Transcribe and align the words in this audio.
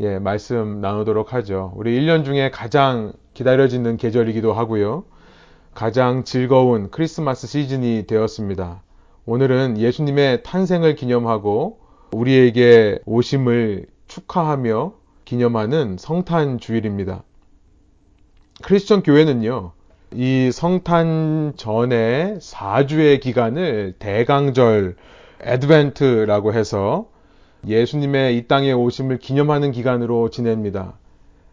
예, 0.00 0.18
말씀 0.18 0.80
나누도록 0.80 1.32
하죠. 1.34 1.72
우리 1.76 2.00
1년 2.00 2.24
중에 2.24 2.50
가장 2.50 3.12
기다려지는 3.32 3.96
계절이기도 3.96 4.52
하고요. 4.52 5.04
가장 5.72 6.24
즐거운 6.24 6.90
크리스마스 6.90 7.46
시즌이 7.46 8.06
되었습니다. 8.08 8.82
오늘은 9.24 9.78
예수님의 9.78 10.42
탄생을 10.42 10.96
기념하고 10.96 11.78
우리에게 12.10 12.98
오심을 13.06 13.86
축하하며 14.08 14.94
기념하는 15.24 15.96
성탄 15.96 16.58
주일입니다. 16.58 17.22
크리스천 18.62 19.04
교회는요, 19.04 19.72
이 20.12 20.50
성탄 20.52 21.52
전에 21.56 22.34
4주의 22.40 23.20
기간을 23.20 23.94
대강절, 24.00 24.96
애드벤트라고 25.40 26.52
해서 26.52 27.13
예수님의 27.66 28.36
이 28.36 28.46
땅에 28.46 28.72
오심을 28.72 29.18
기념하는 29.18 29.72
기간으로 29.72 30.30
지냅니다. 30.30 30.94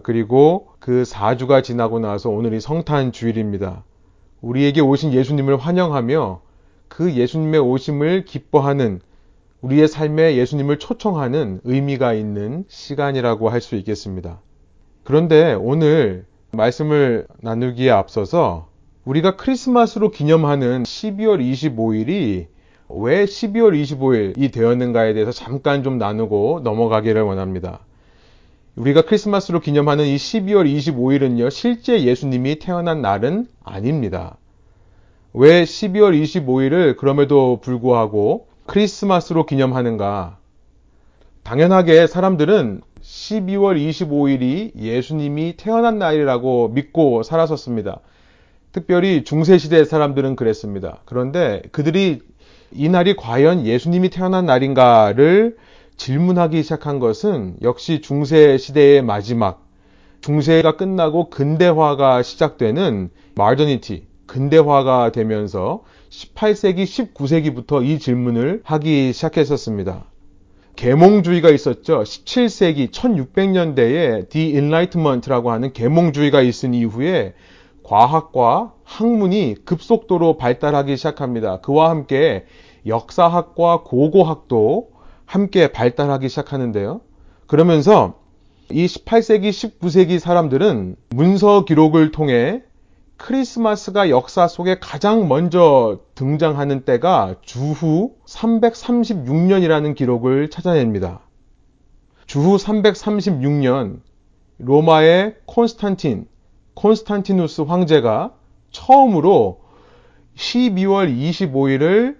그리고 0.03 0.67
그 0.79 1.03
4주가 1.03 1.63
지나고 1.63 1.99
나서 1.99 2.29
오늘이 2.29 2.59
성탄 2.59 3.11
주일입니다. 3.11 3.83
우리에게 4.41 4.81
오신 4.81 5.13
예수님을 5.13 5.57
환영하며 5.57 6.41
그 6.87 7.13
예수님의 7.13 7.59
오심을 7.59 8.25
기뻐하는 8.25 8.99
우리의 9.61 9.87
삶에 9.87 10.35
예수님을 10.37 10.79
초청하는 10.79 11.61
의미가 11.63 12.13
있는 12.13 12.65
시간이라고 12.67 13.49
할 13.49 13.61
수 13.61 13.75
있겠습니다. 13.75 14.41
그런데 15.03 15.53
오늘 15.53 16.25
말씀을 16.51 17.27
나누기에 17.41 17.91
앞서서 17.91 18.67
우리가 19.05 19.35
크리스마스로 19.35 20.09
기념하는 20.11 20.83
12월 20.83 21.39
25일이 21.39 22.47
왜 22.95 23.25
12월 23.25 23.79
25일이 23.81 24.51
되었는가에 24.51 25.13
대해서 25.13 25.31
잠깐 25.31 25.83
좀 25.83 25.97
나누고 25.97 26.61
넘어가기를 26.63 27.21
원합니다. 27.21 27.79
우리가 28.75 29.01
크리스마스로 29.01 29.59
기념하는 29.59 30.05
이 30.05 30.15
12월 30.15 30.65
25일은요, 30.65 31.51
실제 31.51 32.03
예수님이 32.03 32.59
태어난 32.59 33.01
날은 33.01 33.47
아닙니다. 33.63 34.37
왜 35.33 35.63
12월 35.63 36.19
25일을 36.21 36.97
그럼에도 36.97 37.59
불구하고 37.61 38.47
크리스마스로 38.65 39.45
기념하는가? 39.45 40.37
당연하게 41.43 42.07
사람들은 42.07 42.81
12월 43.01 43.77
25일이 43.77 44.75
예수님이 44.77 45.55
태어난 45.57 45.97
날이라고 45.97 46.69
믿고 46.69 47.23
살았었습니다. 47.23 47.99
특별히 48.71 49.23
중세시대 49.23 49.83
사람들은 49.83 50.35
그랬습니다. 50.35 50.99
그런데 51.05 51.61
그들이 51.71 52.21
이 52.73 52.89
날이 52.89 53.15
과연 53.15 53.65
예수님이 53.65 54.09
태어난 54.09 54.45
날인가를 54.45 55.57
질문하기 55.97 56.63
시작한 56.63 56.99
것은 56.99 57.57
역시 57.61 58.01
중세 58.01 58.57
시대의 58.57 59.01
마지막, 59.01 59.67
중세가 60.21 60.77
끝나고 60.77 61.29
근대화가 61.29 62.23
시작되는 62.23 63.09
마더니티, 63.35 64.05
근대화가 64.25 65.11
되면서 65.11 65.83
18세기, 66.09 66.83
19세기부터 66.83 67.85
이 67.85 67.99
질문을 67.99 68.61
하기 68.63 69.13
시작했었습니다. 69.13 70.05
계몽주의가 70.75 71.49
있었죠. 71.49 72.03
17세기 72.03 72.91
1600년대에 72.91 74.29
The 74.29 74.55
Enlightenment라고 74.55 75.51
하는 75.51 75.73
계몽주의가 75.73 76.41
있은 76.41 76.73
이후에 76.73 77.33
과학과 77.83 78.73
학문이 78.91 79.55
급속도로 79.63 80.35
발달하기 80.35 80.97
시작합니다. 80.97 81.61
그와 81.61 81.89
함께 81.89 82.45
역사학과 82.85 83.83
고고학도 83.83 84.91
함께 85.25 85.71
발달하기 85.71 86.27
시작하는데요. 86.27 86.99
그러면서 87.47 88.15
이 88.69 88.85
18세기, 88.85 89.49
19세기 89.49 90.19
사람들은 90.19 90.97
문서 91.09 91.63
기록을 91.63 92.11
통해 92.11 92.63
크리스마스가 93.15 94.09
역사 94.09 94.47
속에 94.47 94.79
가장 94.79 95.29
먼저 95.29 95.99
등장하는 96.15 96.83
때가 96.83 97.35
주후 97.41 98.15
336년이라는 98.25 99.95
기록을 99.95 100.49
찾아냅니다. 100.49 101.21
주후 102.25 102.57
336년 102.57 104.01
로마의 104.57 105.35
콘스탄틴, 105.45 106.27
콘스탄티누스 106.73 107.61
황제가 107.61 108.40
처음으로 108.71 109.61
12월 110.35 111.15
25일을 111.15 112.17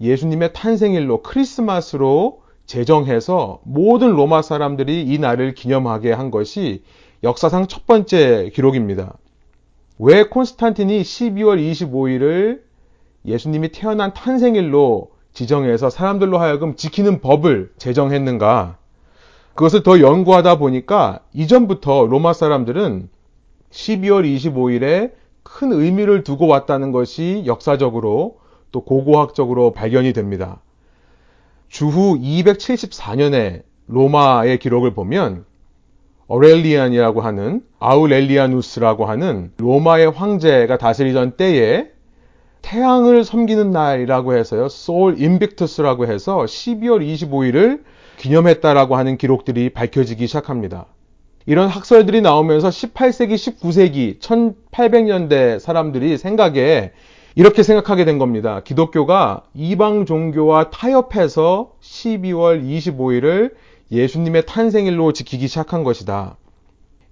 예수님의 0.00 0.52
탄생일로 0.52 1.22
크리스마스로 1.22 2.42
제정해서 2.66 3.60
모든 3.64 4.14
로마 4.14 4.42
사람들이 4.42 5.04
이 5.04 5.18
날을 5.18 5.54
기념하게 5.54 6.12
한 6.12 6.30
것이 6.30 6.82
역사상 7.22 7.66
첫 7.66 7.86
번째 7.86 8.50
기록입니다. 8.52 9.16
왜 9.98 10.24
콘스탄틴이 10.24 11.00
12월 11.00 11.58
25일을 11.58 12.60
예수님이 13.24 13.70
태어난 13.70 14.12
탄생일로 14.12 15.10
지정해서 15.32 15.90
사람들로 15.90 16.38
하여금 16.38 16.76
지키는 16.76 17.20
법을 17.20 17.72
제정했는가? 17.78 18.78
그것을 19.54 19.82
더 19.82 20.00
연구하다 20.00 20.58
보니까 20.58 21.20
이전부터 21.32 22.06
로마 22.06 22.32
사람들은 22.32 23.08
12월 23.70 24.24
25일에 24.36 25.12
큰 25.46 25.72
의미를 25.72 26.24
두고 26.24 26.48
왔다는 26.48 26.90
것이 26.90 27.44
역사적으로 27.46 28.38
또 28.72 28.80
고고학적으로 28.82 29.72
발견이 29.72 30.12
됩니다. 30.12 30.60
주후 31.68 32.18
274년에 32.18 33.62
로마의 33.86 34.58
기록을 34.58 34.92
보면 34.92 35.44
어렐리안이라고 36.26 37.20
하는 37.20 37.62
아우렐리아누스라고 37.78 39.06
하는 39.06 39.52
로마의 39.58 40.10
황제가 40.10 40.78
다스리던 40.78 41.36
때에 41.36 41.90
태양을 42.62 43.22
섬기는 43.22 43.70
날이라고 43.70 44.34
해서요. 44.34 44.68
솔 44.68 45.20
인빅투스라고 45.20 46.06
해서 46.06 46.38
12월 46.38 47.06
25일을 47.06 47.84
기념했다라고 48.18 48.96
하는 48.96 49.16
기록들이 49.16 49.70
밝혀지기 49.70 50.26
시작합니다. 50.26 50.86
이런 51.46 51.68
학설들이 51.68 52.22
나오면서 52.22 52.68
18세기, 52.68 53.34
19세기, 53.34 54.20
1800년대 54.76 55.58
사람들이 55.58 56.18
생각에 56.18 56.92
이렇게 57.34 57.62
생각하게 57.62 58.04
된 58.04 58.18
겁니다. 58.18 58.60
기독교가 58.64 59.42
이방 59.54 60.06
종교와 60.06 60.70
타협해서 60.70 61.72
12월 61.82 62.64
25일을 62.64 63.52
예수님의 63.92 64.46
탄생일로 64.46 65.12
지키기 65.12 65.46
시작한 65.48 65.84
것이다. 65.84 66.36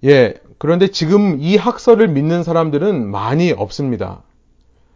예, 0.03 0.35
그런데 0.57 0.87
지금 0.87 1.37
이 1.39 1.57
학설을 1.57 2.07
믿는 2.07 2.43
사람들은 2.43 3.09
많이 3.09 3.51
없습니다. 3.51 4.23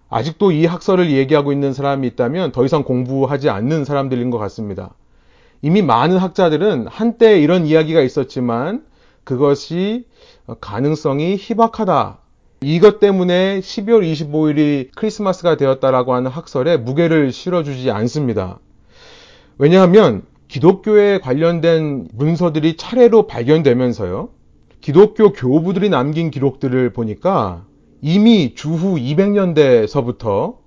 아직도 0.09 0.51
이 0.51 0.65
학설을 0.65 1.11
얘기하고 1.11 1.51
있는 1.51 1.73
사람이 1.73 2.07
있다면 2.07 2.51
더 2.51 2.65
이상 2.65 2.83
공부하지 2.83 3.49
않는 3.49 3.85
사람들인 3.85 4.31
것 4.31 4.39
같습니다. 4.39 4.95
이미 5.61 5.81
많은 5.81 6.17
학자들은 6.17 6.87
한때 6.87 7.39
이런 7.39 7.65
이야기가 7.67 8.01
있었지만 8.01 8.83
그것이 9.23 10.05
가능성이 10.59 11.35
희박하다. 11.35 12.17
이것 12.61 12.99
때문에 12.99 13.61
12월 13.61 14.03
25일이 14.03 14.89
크리스마스가 14.93 15.55
되었다라고 15.55 16.13
하는 16.13 16.29
학설에 16.29 16.77
무게를 16.77 17.31
실어주지 17.31 17.89
않습니다. 17.91 18.59
왜냐하면 19.57 20.23
기독교에 20.49 21.19
관련된 21.19 22.09
문서들이 22.13 22.75
차례로 22.75 23.27
발견되면서요. 23.27 24.29
기독교 24.81 25.31
교부들이 25.31 25.89
남긴 25.89 26.31
기록들을 26.31 26.91
보니까 26.91 27.65
이미 28.01 28.55
주후 28.55 28.95
200년대서부터 28.95 30.57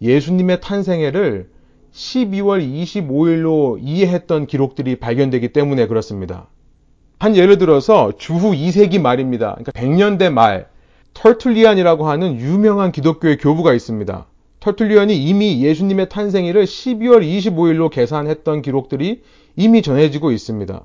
예수님의 0.00 0.60
탄생회를 0.60 1.48
12월 1.92 2.62
25일로 2.62 3.78
이해했던 3.80 4.46
기록들이 4.46 4.96
발견되기 4.96 5.52
때문에 5.52 5.86
그렇습니다. 5.86 6.48
한 7.18 7.36
예를 7.36 7.58
들어서 7.58 8.12
주후 8.18 8.52
2세기 8.52 9.00
말입니다. 9.00 9.56
그러니까 9.58 9.72
100년대 9.72 10.32
말 10.32 10.71
털툴리안이라고 11.14 12.08
하는 12.08 12.38
유명한 12.40 12.92
기독교의 12.92 13.38
교부가 13.38 13.74
있습니다. 13.74 14.26
터툴리언이 14.60 15.16
이미 15.16 15.62
예수님의 15.62 16.08
탄생일을 16.08 16.64
12월 16.64 17.22
25일로 17.22 17.90
계산했던 17.90 18.62
기록들이 18.62 19.22
이미 19.56 19.82
전해지고 19.82 20.30
있습니다. 20.30 20.82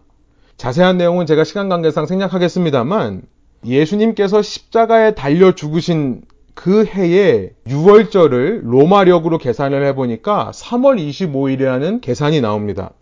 자세한 0.57 0.97
내용은 0.97 1.25
제가 1.27 1.43
시간 1.43 1.69
관계상 1.69 2.07
생략하겠습니다만 2.07 3.21
예수님께서 3.65 4.41
십자가에 4.41 5.13
달려 5.13 5.53
죽으신 5.53 6.23
그 6.55 6.85
해에 6.85 7.51
6월절을 7.67 8.61
로마력으로 8.63 9.37
계산을 9.37 9.85
해보니까 9.85 10.51
3월 10.55 10.97
25일이라는 10.97 12.01
계산이 12.01 12.41
나옵니다. 12.41 12.93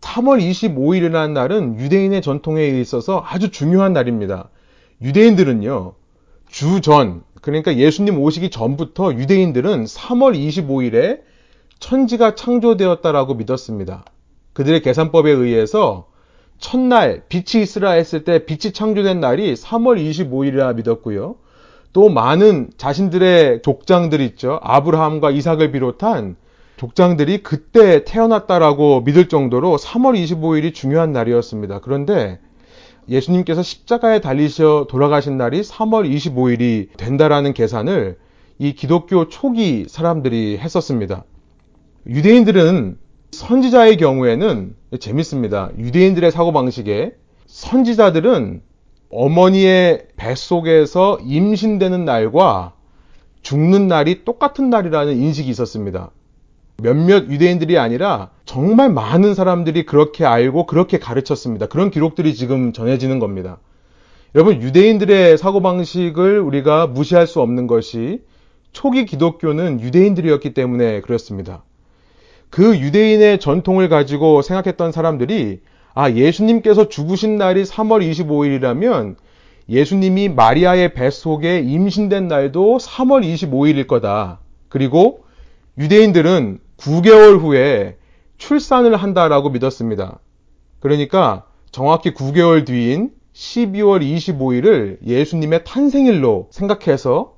3월 0.00 0.40
25일이라는 0.40 1.32
날은 1.32 1.78
유대인의 1.78 2.22
전통에 2.22 2.66
있어서 2.68 3.22
아주 3.26 3.50
중요한 3.50 3.92
날입니다. 3.92 4.48
유대인들은요, 5.02 5.92
주전, 6.56 7.22
그러니까 7.42 7.76
예수님 7.76 8.18
오시기 8.18 8.48
전부터 8.48 9.12
유대인들은 9.12 9.84
3월 9.84 10.34
25일에 10.34 11.20
천지가 11.80 12.34
창조되었다라고 12.34 13.34
믿었습니다. 13.34 14.06
그들의 14.54 14.80
계산법에 14.80 15.30
의해서 15.30 16.06
첫날 16.56 17.24
빛이 17.28 17.62
있으라 17.62 17.90
했을 17.90 18.24
때 18.24 18.46
빛이 18.46 18.72
창조된 18.72 19.20
날이 19.20 19.52
3월 19.52 20.02
25일이라 20.02 20.76
믿었고요. 20.76 21.36
또 21.92 22.08
많은 22.08 22.70
자신들의 22.78 23.60
족장들 23.60 24.22
있죠. 24.22 24.58
아브라함과 24.62 25.32
이삭을 25.32 25.72
비롯한 25.72 26.36
족장들이 26.78 27.42
그때 27.42 28.02
태어났다라고 28.04 29.02
믿을 29.02 29.28
정도로 29.28 29.76
3월 29.76 30.18
25일이 30.24 30.72
중요한 30.72 31.12
날이었습니다. 31.12 31.80
그런데 31.80 32.40
예수님께서 33.08 33.62
십자가에 33.62 34.20
달리셔 34.20 34.86
돌아가신 34.88 35.36
날이 35.36 35.60
3월 35.62 36.10
25일이 36.10 36.88
된다라는 36.96 37.54
계산을 37.54 38.18
이 38.58 38.74
기독교 38.74 39.28
초기 39.28 39.86
사람들이 39.88 40.58
했었습니다. 40.58 41.24
유대인들은 42.06 42.98
선지자의 43.32 43.96
경우에는 43.96 44.74
재밌습니다. 44.98 45.70
유대인들의 45.78 46.30
사고방식에 46.30 47.12
선지자들은 47.46 48.62
어머니의 49.10 50.08
뱃속에서 50.16 51.18
임신되는 51.22 52.04
날과 52.04 52.74
죽는 53.42 53.86
날이 53.86 54.24
똑같은 54.24 54.70
날이라는 54.70 55.16
인식이 55.16 55.48
있었습니다. 55.50 56.10
몇몇 56.78 57.30
유대인들이 57.30 57.78
아니라 57.78 58.30
정말 58.44 58.90
많은 58.90 59.34
사람들이 59.34 59.86
그렇게 59.86 60.24
알고 60.24 60.66
그렇게 60.66 60.98
가르쳤습니다. 60.98 61.66
그런 61.66 61.90
기록들이 61.90 62.34
지금 62.34 62.72
전해지는 62.72 63.18
겁니다. 63.18 63.58
여러분, 64.34 64.60
유대인들의 64.60 65.38
사고방식을 65.38 66.40
우리가 66.40 66.86
무시할 66.86 67.26
수 67.26 67.40
없는 67.40 67.66
것이 67.66 68.22
초기 68.72 69.06
기독교는 69.06 69.80
유대인들이었기 69.80 70.52
때문에 70.52 71.00
그렇습니다. 71.00 71.64
그 72.50 72.78
유대인의 72.78 73.40
전통을 73.40 73.88
가지고 73.88 74.42
생각했던 74.42 74.92
사람들이 74.92 75.60
아, 75.94 76.10
예수님께서 76.10 76.90
죽으신 76.90 77.38
날이 77.38 77.62
3월 77.62 78.06
25일이라면 78.10 79.16
예수님이 79.70 80.28
마리아의 80.28 80.92
뱃속에 80.92 81.60
임신된 81.60 82.28
날도 82.28 82.76
3월 82.76 83.24
25일일 83.24 83.86
거다. 83.86 84.40
그리고 84.68 85.24
유대인들은 85.78 86.58
9개월 86.78 87.40
후에 87.40 87.96
출산을 88.38 88.96
한다라고 88.96 89.50
믿었습니다. 89.50 90.18
그러니까 90.80 91.46
정확히 91.70 92.12
9개월 92.12 92.66
뒤인 92.66 93.10
12월 93.32 94.02
25일을 94.02 94.98
예수님의 95.06 95.64
탄생일로 95.64 96.48
생각해서 96.50 97.34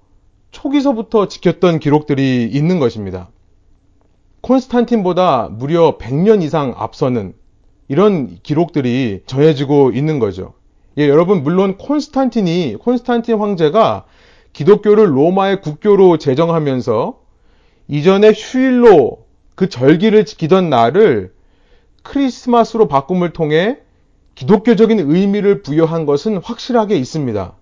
초기서부터 0.51 1.29
지켰던 1.29 1.79
기록들이 1.81 2.45
있는 2.53 2.79
것입니다. 2.79 3.31
콘스탄틴보다 4.41 5.49
무려 5.51 5.99
100년 5.99 6.43
이상 6.43 6.75
앞서는 6.77 7.35
이런 7.89 8.39
기록들이 8.43 9.23
전해지고 9.27 9.93
있는 9.93 10.19
거죠. 10.19 10.55
예, 10.99 11.09
여러분, 11.09 11.43
물론 11.43 11.77
콘스탄틴이, 11.77 12.77
콘스탄틴 12.81 13.39
황제가 13.39 14.05
기독교를 14.53 15.17
로마의 15.17 15.61
국교로 15.61 16.19
제정하면서 16.19 17.19
이전에 17.89 18.33
휴일로 18.35 19.28
그 19.59 19.69
절기를 19.69 20.25
지키던 20.25 20.71
날을 20.71 21.33
크리스마스로 22.05 22.87
바꿈을 22.87 23.33
통해 23.33 23.79
기독교적인 24.37 25.01
의미를 25.01 25.63
부여한 25.63 26.07
것은 26.07 26.37
확실하게 26.37 26.95
있습니다. 26.97 27.57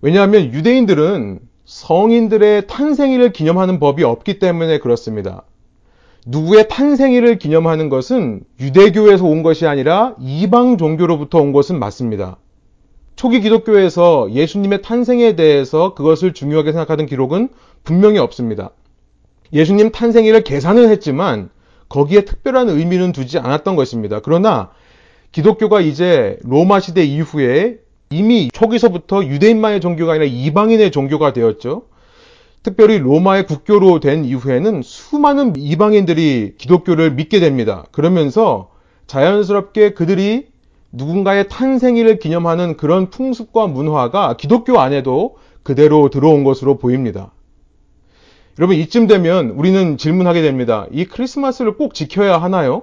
왜냐하면 0.00 0.54
유대인들은 0.54 1.40
성인들의 1.66 2.66
탄생일을 2.66 3.34
기념하는 3.34 3.78
법이 3.78 4.04
없기 4.04 4.38
때문에 4.38 4.78
그렇습니다. 4.78 5.42
누구의 6.24 6.68
탄생일을 6.68 7.38
기념하는 7.38 7.90
것은 7.90 8.44
유대교에서 8.58 9.26
온 9.26 9.42
것이 9.42 9.66
아니라 9.66 10.14
이방 10.18 10.78
종교로부터 10.78 11.42
온 11.42 11.52
것은 11.52 11.78
맞습니다. 11.78 12.38
초기 13.16 13.42
기독교에서 13.42 14.32
예수님의 14.32 14.80
탄생에 14.80 15.36
대해서 15.36 15.92
그것을 15.92 16.32
중요하게 16.32 16.72
생각하던 16.72 17.04
기록은 17.04 17.50
분명히 17.84 18.16
없습니다. 18.16 18.70
예수님 19.52 19.90
탄생일을 19.90 20.42
계산을 20.42 20.88
했지만 20.90 21.50
거기에 21.88 22.24
특별한 22.24 22.68
의미는 22.68 23.12
두지 23.12 23.38
않았던 23.38 23.76
것입니다. 23.76 24.20
그러나 24.22 24.70
기독교가 25.32 25.80
이제 25.80 26.38
로마 26.42 26.80
시대 26.80 27.04
이후에 27.04 27.78
이미 28.10 28.50
초기서부터 28.52 29.24
유대인만의 29.24 29.80
종교가 29.80 30.12
아니라 30.12 30.26
이방인의 30.26 30.90
종교가 30.90 31.32
되었죠. 31.32 31.82
특별히 32.62 32.98
로마의 32.98 33.46
국교로 33.46 34.00
된 34.00 34.24
이후에는 34.24 34.82
수많은 34.82 35.54
이방인들이 35.56 36.54
기독교를 36.58 37.12
믿게 37.12 37.40
됩니다. 37.40 37.84
그러면서 37.90 38.70
자연스럽게 39.06 39.94
그들이 39.94 40.48
누군가의 40.92 41.48
탄생일을 41.48 42.18
기념하는 42.18 42.76
그런 42.76 43.10
풍습과 43.10 43.68
문화가 43.68 44.36
기독교 44.36 44.78
안에도 44.80 45.36
그대로 45.62 46.10
들어온 46.10 46.44
것으로 46.44 46.78
보입니다. 46.78 47.32
여러분, 48.58 48.76
이쯤 48.76 49.06
되면 49.06 49.50
우리는 49.50 49.96
질문하게 49.96 50.42
됩니다. 50.42 50.86
이 50.90 51.04
크리스마스를 51.04 51.76
꼭 51.76 51.94
지켜야 51.94 52.38
하나요? 52.38 52.82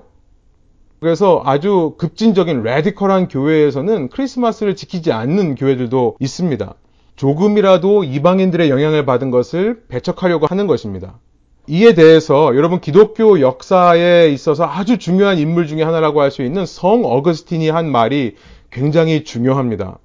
그래서 1.00 1.44
아주 1.46 1.94
급진적인 1.98 2.64
레디컬한 2.64 3.28
교회에서는 3.28 4.10
크리스마스를 4.10 4.76
지키지 4.76 5.12
않는 5.12 5.56
교회들도 5.56 6.18
있습니다. 6.20 6.74
조금이라도 7.16 8.04
이방인들의 8.04 8.70
영향을 8.70 9.06
받은 9.06 9.30
것을 9.30 9.84
배척하려고 9.88 10.48
하는 10.48 10.66
것입니다. 10.66 11.20
이에 11.68 11.94
대해서 11.94 12.56
여러분 12.56 12.80
기독교 12.80 13.42
역사에 13.42 14.30
있어서 14.30 14.66
아주 14.66 14.98
중요한 14.98 15.38
인물 15.38 15.68
중에 15.68 15.84
하나라고 15.84 16.22
할 16.22 16.32
수 16.32 16.42
있는 16.42 16.66
성 16.66 17.04
어거스틴이 17.04 17.70
한 17.70 17.92
말이 17.92 18.36
굉장히 18.72 19.24
중요합니다. 19.24 20.00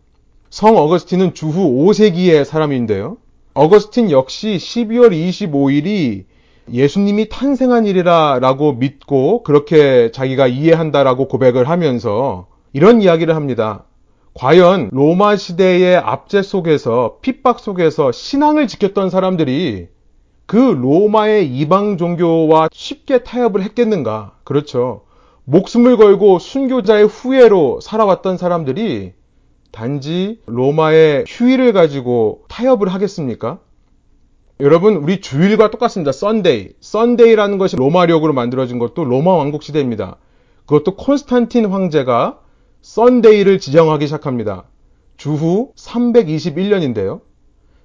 성 0.51 0.77
어거스틴은 0.77 1.35
주후 1.35 1.87
5세기의 1.87 2.45
사람인데요. 2.45 3.17
어거스틴 3.55 4.11
역시 4.11 4.57
12월 4.59 5.11
25일이 5.13 6.25
예수님이 6.73 7.29
탄생한 7.29 7.87
일이라 7.87 8.39
라고 8.41 8.73
믿고 8.73 9.43
그렇게 9.43 10.11
자기가 10.11 10.47
이해한다라고 10.47 11.29
고백을 11.29 11.69
하면서 11.69 12.47
이런 12.73 13.03
이야기를 13.03 13.35
합니다. 13.37 13.85
과연 14.35 14.89
로마 14.93 15.37
시대의 15.37 15.97
압제 15.97 16.41
속에서 16.41 17.19
핍박 17.21 17.59
속에서 17.59 18.13
신앙을 18.13 18.69
지켰던 18.69 19.11
사람들이 19.11 19.89
그 20.47 20.57
로마의 20.57 21.47
이방 21.55 21.99
종교와 21.99 22.71
쉽게 22.73 23.23
타협을 23.25 23.63
했겠는가? 23.63 24.33
그렇죠. 24.45 25.03
목숨을 25.45 25.97
걸고 25.97 26.39
순교자의 26.39 27.07
후예로 27.07 27.81
살아왔던 27.81 28.39
사람들이 28.39 29.13
단지 29.73 30.41
로마의 30.47 31.25
휴일을 31.27 31.73
가지고 31.73 32.45
타협을 32.49 32.89
하겠습니까? 32.89 33.59
여러분, 34.61 34.97
우리 34.97 35.21
주일과 35.21 35.71
똑같습니다. 35.71 36.13
Sunday. 36.13 36.69
Sunday라는 36.81 37.59
것이 37.59 37.75
로마력으로 37.77 38.33
만들어진 38.33 38.79
것도 38.79 39.05
로마 39.05 39.33
왕국 39.33 39.63
시대입니다. 39.63 40.19
그것도 40.67 40.95
콘스탄틴 40.95 41.67
황제가 41.67 42.39
Sunday를 42.83 43.59
지정하기 43.59 44.07
시작합니다. 44.07 44.65
주후 45.17 45.73
321년인데요. 45.77 47.21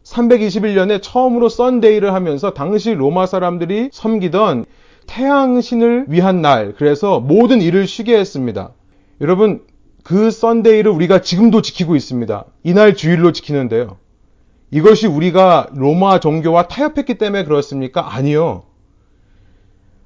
321년에 0.04 1.02
처음으로 1.02 1.50
Sunday를 1.50 2.14
하면서 2.14 2.54
당시 2.54 2.94
로마 2.94 3.26
사람들이 3.26 3.90
섬기던 3.92 4.66
태양신을 5.08 6.06
위한 6.10 6.42
날, 6.42 6.74
그래서 6.78 7.20
모든 7.20 7.62
일을 7.62 7.88
쉬게 7.88 8.18
했습니다. 8.18 8.74
여러분, 9.22 9.64
그 10.08 10.32
Sunday를 10.32 10.90
우리가 10.90 11.20
지금도 11.20 11.62
지키고 11.62 11.98
있습니다. 11.98 12.46
이날 12.64 12.96
주일로 12.96 13.34
지키는데요. 13.34 13.98
이것이 14.72 15.06
우리가 15.06 15.68
로마 15.74 16.22
종교와 16.22 16.70
타협했기 16.70 17.16
때문에 17.16 17.44
그렇습니까? 17.44 18.16
아니요. 18.16 18.64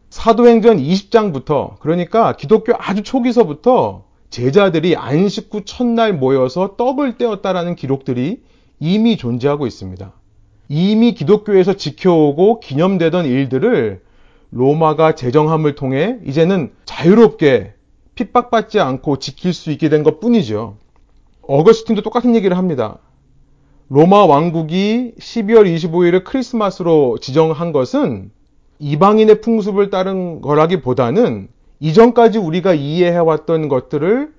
사도행전 0.10 0.77
20장부터, 0.77 1.77
그러니까 1.77 2.36
기독교 2.36 2.74
아주 2.79 3.03
초기서부터 3.03 4.05
제자들이 4.31 4.96
안식 4.96 5.53
후 5.53 5.65
첫날 5.65 6.13
모여서 6.13 6.77
떡을 6.77 7.20
떼었다라는 7.20 7.75
기록들이 7.75 8.41
이미 8.79 9.17
존재하고 9.17 9.67
있습니다. 9.67 10.13
이미 10.67 11.13
기독교에서 11.13 11.74
지켜오고 11.74 12.60
기념되던 12.60 13.27
일들을 13.27 14.01
로마가 14.50 15.13
제정함을 15.13 15.75
통해 15.75 16.17
이제는 16.25 16.72
자유롭게 16.86 17.75
핍박받지 18.15 18.80
않고 18.80 19.18
지킬 19.20 19.53
수 19.53 19.72
있게 19.72 19.89
된 19.89 20.03
것 20.03 20.20
뿐이죠. 20.20 20.77
어거스틴도 21.41 22.01
똑같은 22.01 22.36
얘기를 22.36 22.58
합니다. 22.58 23.00
로마 23.89 24.25
왕국이 24.25 25.13
12월 25.20 25.65
25일을 25.75 26.24
크리스마스로 26.24 27.18
지정한 27.20 27.72
것은 27.72 28.32
이방인의 28.80 29.41
풍습을 29.41 29.89
따른 29.89 30.41
거라기보다는 30.41 31.50
이전까지 31.80 32.38
우리가 32.38 32.74
이해해왔던 32.74 33.68
것들을 33.68 34.34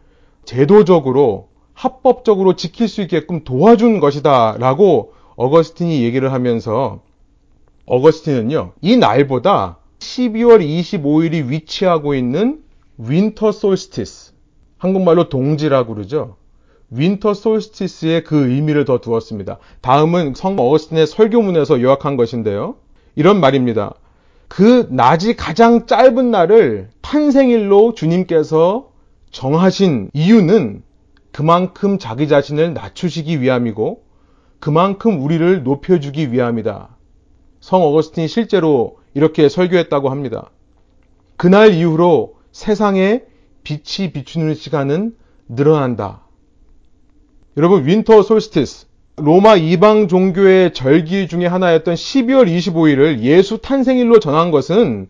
제도적으로 0.44 1.48
합법적으로 1.74 2.56
지킬 2.56 2.88
수 2.88 3.02
있게끔 3.02 3.44
도와준 3.44 4.00
것이다 4.00 4.56
라고 4.58 5.12
어거스틴이 5.36 6.02
얘기를 6.02 6.32
하면서 6.32 7.00
어거스틴은요 7.86 8.72
이 8.80 8.96
날보다 8.96 9.78
12월 9.98 10.60
25일이 10.64 11.48
위치하고 11.48 12.14
있는 12.14 12.62
winter 13.04 13.50
solstice 13.50 14.32
한국말로 14.78 15.28
동지라고 15.28 15.94
그러죠. 15.94 16.36
winter 16.90 17.34
solstice의 17.34 18.22
그 18.24 18.48
의미를 18.48 18.84
더 18.84 18.98
두었습니다. 18.98 19.58
다음은 19.80 20.34
성 20.34 20.58
어거스틴의 20.58 21.06
설교문에서 21.06 21.80
요약한 21.80 22.16
것인데요. 22.16 22.76
이런 23.16 23.40
말입니다. 23.40 23.94
그 24.46 24.86
낮이 24.90 25.34
가장 25.34 25.86
짧은 25.86 26.30
날을 26.30 26.90
탄생일로 27.00 27.94
주님께서 27.94 28.90
정하신 29.30 30.10
이유는 30.12 30.82
그만큼 31.32 31.98
자기 31.98 32.28
자신을 32.28 32.74
낮추시기 32.74 33.40
위함이고 33.40 34.04
그만큼 34.60 35.22
우리를 35.22 35.64
높여주기 35.64 36.30
위함이다. 36.30 36.96
성 37.60 37.82
어거스틴이 37.82 38.28
실제로 38.28 38.98
이렇게 39.14 39.48
설교했다고 39.48 40.10
합니다. 40.10 40.50
그날 41.36 41.72
이후로 41.72 42.41
세상에 42.52 43.22
빛이 43.64 44.12
비추는 44.12 44.54
시간은 44.54 45.16
늘어난다. 45.48 46.22
여러분, 47.56 47.86
winter 47.86 48.22
solstice, 48.22 48.86
로마 49.16 49.56
이방 49.56 50.08
종교의 50.08 50.74
절기 50.74 51.28
중의 51.28 51.48
하나였던 51.48 51.94
12월 51.94 52.46
25일을 52.46 53.20
예수 53.20 53.58
탄생일로 53.58 54.20
정한 54.20 54.50
것은 54.50 55.08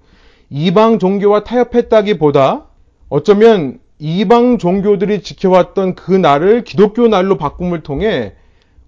이방 0.50 0.99
종교와 0.99 1.44
타협했다기보다 1.44 2.66
어쩌면 3.08 3.80
이방 3.99 4.58
종교들이 4.58 5.22
지켜왔던 5.22 5.94
그 5.94 6.12
날을 6.12 6.64
기독교 6.64 7.08
날로 7.08 7.37
바꿈을 7.37 7.82
통해 7.82 8.34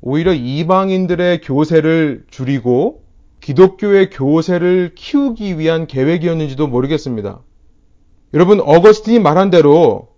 오히려 0.00 0.32
이방인들의 0.32 1.40
교세를 1.40 2.25
줄이고 2.30 3.04
기독교의 3.40 4.11
교세를 4.11 4.92
키우기 4.94 5.58
위한 5.58 5.87
계획이었는지도 5.87 6.66
모르겠습니다. 6.66 7.40
여러분, 8.34 8.60
어거스틴이 8.60 9.20
말한 9.20 9.50
대로 9.50 10.08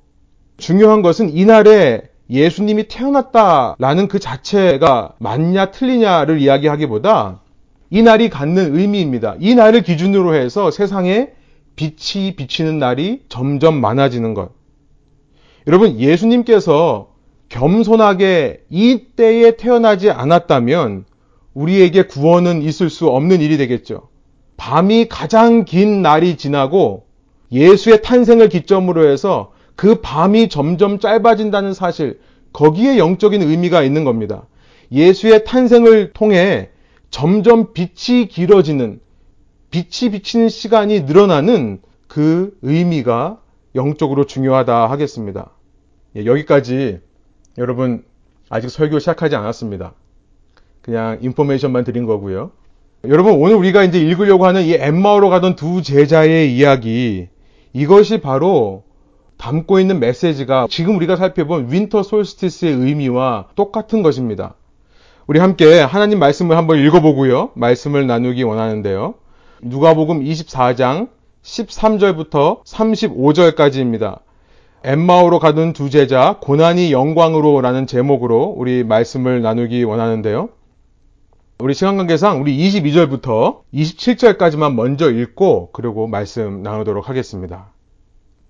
중요한 0.57 1.03
것은 1.03 1.37
이날에 1.37 2.01
예수님이 2.31 2.89
태어났다라는 2.89 4.09
그 4.09 4.19
자체가 4.19 5.15
맞냐 5.19 5.71
틀리냐를 5.71 6.41
이야기하기보다 6.41 7.43
이 7.91 8.03
날이 8.03 8.31
갖는 8.31 8.75
의미입니다. 8.75 9.37
이 9.39 9.55
날을 9.55 9.83
기준으로 9.83 10.35
해서 10.35 10.71
세상에 10.71 11.29
빛이 11.77 12.37
비치는 12.37 12.79
날이 12.79 13.21
점점 13.29 13.83
많아지는 13.83 14.33
것. 14.33 14.51
여러분, 15.67 16.01
예수님께서 16.01 17.11
겸손하게 17.51 18.65
이 18.71 19.09
때에 19.15 19.57
태어나지 19.57 20.11
않았다면 20.11 21.05
우리에게 21.53 22.05
구원은 22.05 22.63
있을 22.63 22.89
수 22.89 23.09
없는 23.09 23.43
일이 23.43 23.59
되겠죠. 23.59 24.09
밤이 24.57 25.09
가장 25.09 25.67
긴 25.67 26.01
날이 26.01 26.39
지나고 26.39 27.06
예수의 27.53 28.03
탄생을 28.03 28.49
기점으로 28.49 29.09
해서 29.09 29.53
그 29.75 30.01
밤이 30.01 30.49
점점 30.49 30.99
짧아진다는 30.99 31.75
사실, 31.75 32.21
거기에 32.53 32.99
영적인 32.99 33.43
의미가 33.43 33.83
있는 33.83 34.05
겁니다. 34.05 34.47
예수의 34.91 35.45
탄생을 35.45 36.13
통해 36.13 36.71
점점 37.11 37.73
빛이 37.73 38.29
길어지는, 38.29 39.01
빛이 39.71 40.13
비치는 40.13 40.49
시간이 40.49 41.03
늘어나는 41.03 41.81
그 42.09 42.57
의미가 42.63 43.41
영적으로 43.75 44.25
중요하다 44.25 44.91
하겠습니다. 44.91 45.51
예, 46.17 46.25
여기까지 46.25 47.01
여러분 47.59 48.05
아직 48.49 48.71
설교 48.71 48.99
시작하지 48.99 49.37
않았습니다. 49.37 49.95
그냥 50.81 51.19
information만 51.21 51.85
드린 51.85 52.07
거고요. 52.07 52.53
여러분 53.09 53.35
오늘 53.35 53.57
우리가 53.57 53.85
이제 53.85 53.99
읽으려고 54.01 54.47
하는 54.47 54.63
이 54.63 54.73
엠마오로 54.75 55.29
가던 55.29 55.57
두 55.57 55.83
제자의 55.83 56.57
이야기 56.57 57.29
이것이 57.77 58.23
바로 58.23 58.85
담고 59.37 59.81
있는 59.81 60.01
메시지가 60.01 60.67
지금 60.71 60.97
우리가 60.97 61.17
살펴본 61.17 61.71
winter 61.71 62.05
solstice의 62.05 62.73
의미와 62.73 63.49
똑같은 63.55 64.03
것입니다. 64.03 64.55
우리 65.27 65.41
함께 65.41 65.81
하나님 65.81 66.19
말씀을 66.19 66.57
한번 66.57 66.79
읽어보고요. 66.79 67.51
말씀을 67.53 68.07
나누기 68.07 68.45
원하는데요. 68.45 69.13
누가복음 69.61 70.25
24장 70.25 71.11
13절부터 71.43 72.65
35절까지입니다. 72.65 74.21
엠마오로 74.83 75.39
가던 75.39 75.75
두 75.75 75.91
제자 75.91 76.39
고난이 76.41 76.93
영광으로라는 76.93 77.87
제목으로 77.87 78.55
우리 78.57 78.85
말씀을 78.85 79.43
나누기 79.43 79.85
원하는데요. 79.85 80.49
우리 81.59 81.73
시간 81.73 81.97
관계상 81.97 82.43
우리 82.43 82.57
22절부터 82.59 83.61
27절까지만 83.73 84.75
먼저 84.75 85.11
읽고 85.11 85.71
그리고 85.73 86.07
말씀 86.07 86.63
나누도록 86.63 87.09
하겠습니다. 87.09 87.69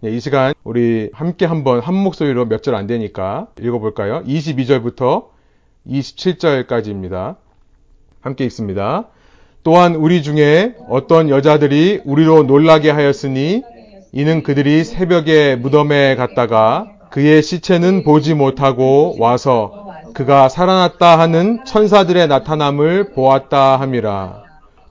네, 0.00 0.10
이 0.10 0.18
시간 0.20 0.54
우리 0.64 1.10
함께 1.12 1.46
한번 1.46 1.78
한 1.80 1.94
목소리로 1.94 2.46
몇 2.46 2.62
절 2.62 2.74
안 2.74 2.86
되니까 2.88 3.46
읽어볼까요? 3.60 4.22
22절부터 4.24 5.26
27절까지입니다. 5.86 7.36
함께 8.20 8.44
읽습니다. 8.46 9.06
또한 9.62 9.94
우리 9.94 10.22
중에 10.24 10.74
어떤 10.88 11.28
여자들이 11.30 12.02
우리로 12.04 12.42
놀라게 12.42 12.90
하였으니 12.90 13.62
이는 14.12 14.42
그들이 14.42 14.82
새벽에 14.82 15.54
무덤에 15.54 16.16
갔다가 16.16 16.92
그의 17.10 17.42
시체는 17.42 18.02
보지 18.02 18.34
못하고 18.34 19.14
와서 19.20 19.85
그가 20.16 20.48
살아났다 20.48 21.18
하는 21.18 21.62
천사들의 21.66 22.26
나타남을 22.26 23.12
보았다 23.12 23.78
함이라. 23.78 24.44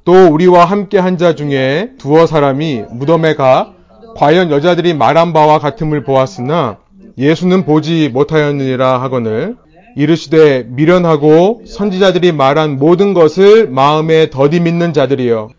또 0.03 0.27
우리와 0.27 0.65
함께 0.65 0.99
한 0.99 1.17
자 1.17 1.33
중에 1.33 1.93
두어 1.97 2.27
사람이 2.27 2.83
무덤에 2.91 3.33
가 3.33 3.73
과연 4.17 4.51
여자들이 4.51 4.93
말한 4.93 5.33
바와 5.33 5.57
같음을 5.57 6.03
보았으나 6.03 6.77
예수는 7.17 7.65
보지 7.65 8.09
못하였느니라 8.09 9.01
하거늘 9.01 9.55
이르시되 9.95 10.67
미련하고 10.69 11.61
선지자들이 11.65 12.31
말한 12.31 12.77
모든 12.77 13.15
것을 13.15 13.67
마음에 13.67 14.29
더디 14.29 14.59
믿는 14.59 14.93
자들이여 14.93 15.49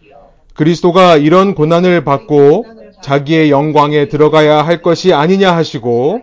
그리스도가 0.55 1.17
이런 1.17 1.57
고난을 1.57 2.05
받고 2.05 2.67
자기의 3.03 3.51
영광에 3.51 4.07
들어가야 4.09 4.63
할 4.65 4.81
것이 4.81 5.13
아니냐 5.13 5.57
하시고 5.57 6.21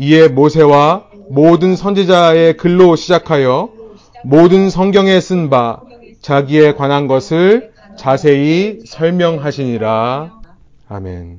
이에 0.00 0.26
모세와 0.26 1.09
모든 1.30 1.76
선지자의 1.76 2.56
글로 2.56 2.96
시작하여 2.96 3.70
모든 4.24 4.68
성경에 4.68 5.20
쓴 5.20 5.48
바 5.48 5.80
자기에 6.20 6.74
관한 6.74 7.06
것을 7.06 7.70
자세히 7.96 8.80
설명하시니라. 8.84 10.40
아멘. 10.88 11.38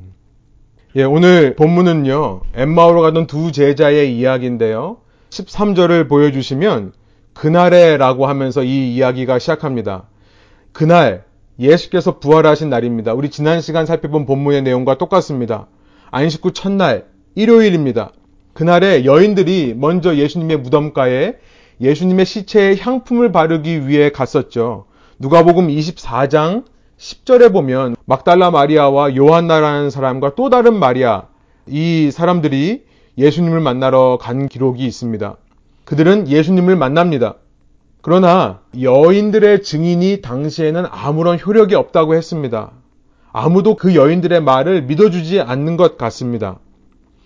예, 0.95 1.03
오늘 1.03 1.57
본문은요, 1.57 2.41
엠마오로 2.55 3.01
가던 3.01 3.27
두 3.27 3.51
제자의 3.51 4.17
이야기인데요. 4.17 4.97
13절을 5.29 6.07
보여주시면, 6.07 6.93
그날에 7.33 7.97
라고 7.97 8.27
하면서 8.27 8.63
이 8.63 8.95
이야기가 8.95 9.39
시작합니다. 9.39 10.03
그날, 10.71 11.25
예수께서 11.59 12.19
부활하신 12.19 12.69
날입니다. 12.69 13.13
우리 13.13 13.29
지난 13.29 13.59
시간 13.59 13.85
살펴본 13.85 14.25
본문의 14.25 14.61
내용과 14.61 14.97
똑같습니다. 14.97 15.67
안식구 16.11 16.53
첫날, 16.53 17.07
일요일입니다. 17.35 18.13
그날에 18.53 19.05
여인들이 19.05 19.75
먼저 19.77 20.15
예수님의 20.15 20.57
무덤가에 20.57 21.35
예수님의 21.79 22.25
시체에 22.25 22.77
향품을 22.77 23.31
바르기 23.31 23.87
위해 23.87 24.11
갔었죠. 24.11 24.85
누가복음 25.19 25.67
24장 25.67 26.65
10절에 26.97 27.51
보면 27.51 27.95
막달라 28.05 28.51
마리아와 28.51 29.15
요한나라는 29.15 29.89
사람과 29.89 30.35
또 30.35 30.49
다른 30.49 30.77
마리아 30.77 31.23
이 31.65 32.11
사람들이 32.11 32.83
예수님을 33.17 33.59
만나러 33.59 34.17
간 34.21 34.47
기록이 34.47 34.85
있습니다. 34.85 35.35
그들은 35.85 36.27
예수님을 36.27 36.75
만납니다. 36.75 37.35
그러나 38.01 38.61
여인들의 38.79 39.63
증인이 39.63 40.21
당시에는 40.21 40.85
아무런 40.89 41.39
효력이 41.39 41.75
없다고 41.75 42.15
했습니다. 42.15 42.71
아무도 43.31 43.75
그 43.75 43.95
여인들의 43.95 44.41
말을 44.41 44.83
믿어주지 44.83 45.41
않는 45.41 45.77
것 45.77 45.97
같습니다. 45.97 46.59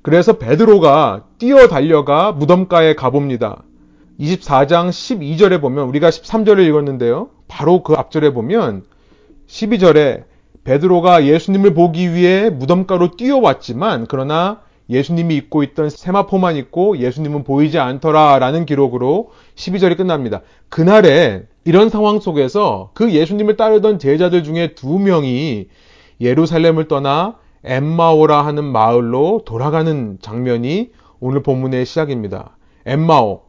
그래서 0.06 0.34
베드로가 0.34 1.24
뛰어 1.40 1.68
달려가 1.68 2.32
무덤가에 2.32 2.94
가봅니다. 2.94 3.64
24장 4.20 4.90
12절에 4.90 5.60
보면 5.60 5.88
우리가 5.88 6.12
13절을 6.12 6.64
읽었는데요. 6.68 7.30
바로 7.48 7.82
그 7.82 7.96
앞절에 7.96 8.32
보면 8.32 8.84
12절에 9.48 10.26
베드로가 10.64 11.26
예수님을 11.26 11.74
보기 11.74 12.14
위해 12.14 12.52
무덤가로 12.52 13.16
뛰어왔지만 13.18 14.06
그러나 14.08 14.62
예수님이 14.92 15.38
입고 15.38 15.64
있던 15.64 15.90
세마포만 15.90 16.56
입고 16.56 17.00
예수님은 17.00 17.44
보이지 17.44 17.80
않더라 17.80 18.38
라는 18.38 18.68
기록으로 18.68 19.32
12절이 19.56 19.98
끝납니다. 19.98 20.44
그날에 20.70 21.46
이런 21.64 21.90
상황 21.90 22.20
속에서 22.20 22.92
그 22.94 23.12
예수님을 23.12 23.58
따르던 23.58 23.98
제자들 23.98 24.44
중에 24.44 24.76
두 24.76 25.00
명이 25.00 25.68
예루살렘을 26.22 26.88
떠나 26.88 27.38
엠마오라 27.66 28.46
하는 28.46 28.64
마을로 28.64 29.42
돌아가는 29.46 30.18
장면이 30.22 30.92
오늘 31.20 31.42
본문의 31.42 31.86
시작입니다. 31.86 32.56
엠마오, 32.86 33.42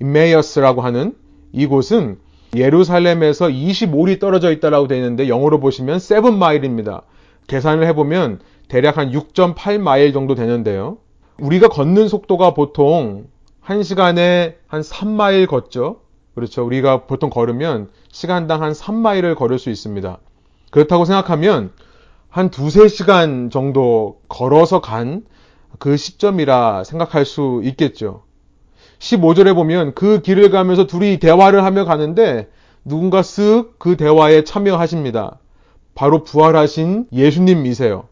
임메이어스라고 0.00 0.82
하는 0.82 1.14
이곳은 1.52 2.18
예루살렘에서 2.56 3.46
25리 3.46 4.20
떨어져 4.20 4.50
있다라고 4.50 4.88
되어 4.88 4.98
있는데 4.98 5.28
영어로 5.28 5.60
보시면 5.60 5.98
7마일입니다. 5.98 7.02
계산을 7.46 7.86
해보면 7.88 8.40
대략 8.68 8.98
한 8.98 9.12
6.8마일 9.12 10.12
정도 10.12 10.34
되는데요. 10.34 10.98
우리가 11.38 11.68
걷는 11.68 12.08
속도가 12.08 12.54
보통 12.54 13.26
1시간에 13.64 14.54
한 14.66 14.80
3마일 14.80 15.46
걷죠. 15.46 16.00
그렇죠. 16.34 16.64
우리가 16.64 17.06
보통 17.06 17.30
걸으면 17.30 17.90
시간당 18.10 18.62
한 18.62 18.72
3마일을 18.72 19.36
걸을 19.36 19.58
수 19.58 19.70
있습니다. 19.70 20.18
그렇다고 20.70 21.04
생각하면 21.04 21.70
한 22.34 22.50
두세 22.50 22.88
시간 22.88 23.48
정도 23.48 24.20
걸어서 24.28 24.80
간 24.80 25.22
그 25.78 25.96
시점이라 25.96 26.84
생각할 26.84 27.24
수 27.24 27.60
있겠죠. 27.64 28.22
15절에 28.98 29.54
보면 29.54 29.94
그 29.94 30.20
길을 30.22 30.50
가면서 30.50 30.86
둘이 30.86 31.18
대화를 31.18 31.64
하며 31.64 31.84
가는데 31.84 32.48
누군가 32.84 33.22
쓱 33.22 33.78
그 33.78 33.96
대화에 33.96 34.44
참여하십니다. 34.44 35.38
바로 35.94 36.24
부활하신 36.24 37.06
예수님이세요. 37.12 38.08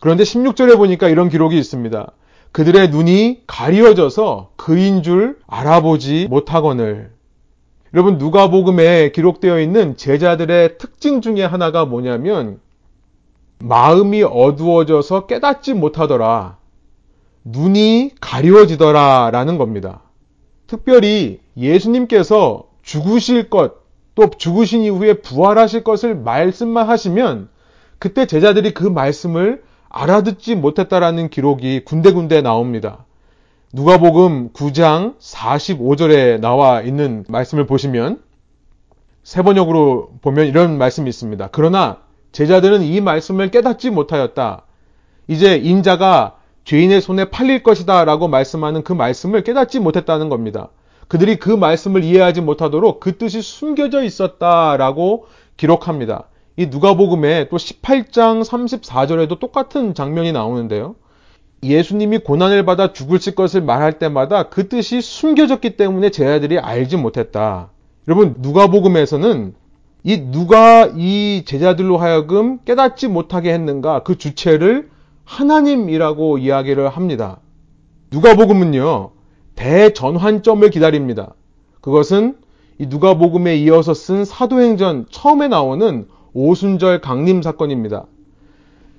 그런데 0.00 0.24
16절에 0.24 0.76
보니까 0.76 1.08
이런 1.08 1.28
기록이 1.28 1.58
있습니다. 1.58 2.12
그들의 2.52 2.90
눈이 2.90 3.42
가리워져서 3.46 4.50
그인 4.56 5.02
줄 5.02 5.38
알아보지 5.46 6.28
못하거늘. 6.28 7.10
여러분 7.92 8.18
누가복음에 8.18 9.10
기록되어 9.12 9.60
있는 9.60 9.96
제자들의 9.96 10.78
특징 10.78 11.20
중에 11.20 11.44
하나가 11.44 11.84
뭐냐면 11.84 12.60
마음이 13.58 14.22
어두워져서 14.22 15.26
깨닫지 15.26 15.74
못하더라. 15.74 16.58
눈이 17.44 18.12
가리워지더라 18.20 19.30
라는 19.32 19.58
겁니다. 19.58 20.02
특별히 20.66 21.40
예수님께서 21.56 22.64
죽으실 22.82 23.50
것, 23.50 23.74
또 24.14 24.30
죽으신 24.30 24.82
이후에 24.82 25.14
부활하실 25.14 25.84
것을 25.84 26.14
말씀만 26.14 26.88
하시면 26.88 27.48
그때 27.98 28.26
제자들이 28.26 28.72
그 28.74 28.84
말씀을 28.84 29.62
알아듣지 29.88 30.56
못했다라는 30.56 31.30
기록이 31.30 31.84
군데군데 31.84 32.42
나옵니다. 32.42 33.04
누가복음 33.72 34.50
9장 34.52 35.18
45절에 35.18 36.40
나와 36.40 36.80
있는 36.80 37.24
말씀을 37.28 37.66
보시면 37.66 38.22
세 39.22 39.42
번역으로 39.42 40.10
보면 40.20 40.46
이런 40.46 40.78
말씀이 40.78 41.08
있습니다. 41.08 41.48
그러나 41.50 41.98
제자들은 42.34 42.82
이 42.82 43.00
말씀을 43.00 43.50
깨닫지 43.50 43.90
못하였다. 43.90 44.62
이제 45.28 45.56
인자가 45.56 46.36
죄인의 46.64 47.00
손에 47.00 47.26
팔릴 47.26 47.62
것이다 47.62 48.04
라고 48.04 48.26
말씀하는 48.26 48.82
그 48.82 48.92
말씀을 48.92 49.44
깨닫지 49.44 49.78
못했다는 49.78 50.28
겁니다. 50.28 50.70
그들이 51.06 51.36
그 51.36 51.50
말씀을 51.50 52.02
이해하지 52.02 52.40
못하도록 52.40 52.98
그 52.98 53.18
뜻이 53.18 53.40
숨겨져 53.40 54.02
있었다 54.02 54.76
라고 54.76 55.26
기록합니다. 55.56 56.24
이 56.56 56.66
누가복음에 56.66 57.48
또 57.50 57.56
18장 57.56 58.44
34절에도 58.44 59.38
똑같은 59.38 59.94
장면이 59.94 60.32
나오는데요. 60.32 60.96
예수님이 61.62 62.18
고난을 62.18 62.64
받아 62.64 62.92
죽을실 62.92 63.36
것을 63.36 63.62
말할 63.62 64.00
때마다 64.00 64.48
그 64.48 64.68
뜻이 64.68 65.00
숨겨졌기 65.00 65.76
때문에 65.76 66.10
제자들이 66.10 66.58
알지 66.58 66.96
못했다. 66.96 67.70
여러분 68.08 68.34
누가복음에서는 68.38 69.54
이 70.06 70.20
누가 70.30 70.92
이 70.94 71.44
제자들로 71.46 71.96
하여금 71.96 72.58
깨닫지 72.66 73.08
못하게 73.08 73.54
했는가 73.54 74.02
그 74.02 74.18
주체를 74.18 74.90
하나님이라고 75.24 76.36
이야기를 76.36 76.90
합니다. 76.90 77.38
누가복음은요 78.10 79.12
대전환점을 79.56 80.68
기다립니다. 80.68 81.32
그것은 81.80 82.36
이 82.78 82.86
누가복음에 82.86 83.56
이어서 83.56 83.94
쓴 83.94 84.26
사도행전 84.26 85.06
처음에 85.10 85.48
나오는 85.48 86.06
오순절 86.34 87.00
강림 87.00 87.40
사건입니다. 87.40 88.04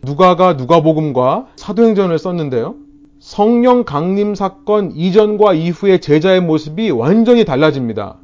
누가가 0.01 0.53
누가복음과 0.53 1.47
사도행전을 1.55 2.17
썼는데요. 2.17 2.75
성령 3.19 3.83
강림 3.83 4.33
사건 4.33 4.91
이전과 4.91 5.53
이후의 5.53 6.01
제자의 6.01 6.41
모습이 6.41 6.89
완전히 6.89 7.45
달라집니다. 7.45 8.17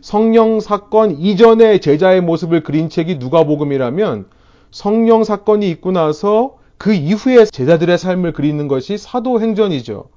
성령 0.00 0.60
사건 0.60 1.12
이전의 1.18 1.80
제자의 1.80 2.20
모습을 2.22 2.62
그린 2.62 2.88
책이 2.88 3.16
누가복음이라면 3.16 4.26
성령 4.70 5.24
사건이 5.24 5.68
있고 5.70 5.92
나서 5.92 6.56
그 6.78 6.94
이후의 6.94 7.46
제자들의 7.46 7.98
삶을 7.98 8.32
그리는 8.32 8.66
것이 8.66 8.96
사도행전이죠. 8.96 10.08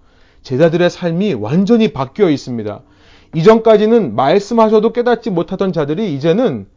제자들의 0.43 0.89
삶이 0.89 1.33
완전히 1.33 1.91
바뀌어 1.91 2.29
있습니다. 2.29 2.81
이전까지는 3.35 4.15
말씀하셔도 4.15 4.93
깨닫지 4.93 5.31
못하던 5.31 5.73
자들이 5.73 6.13
이제는 6.15 6.67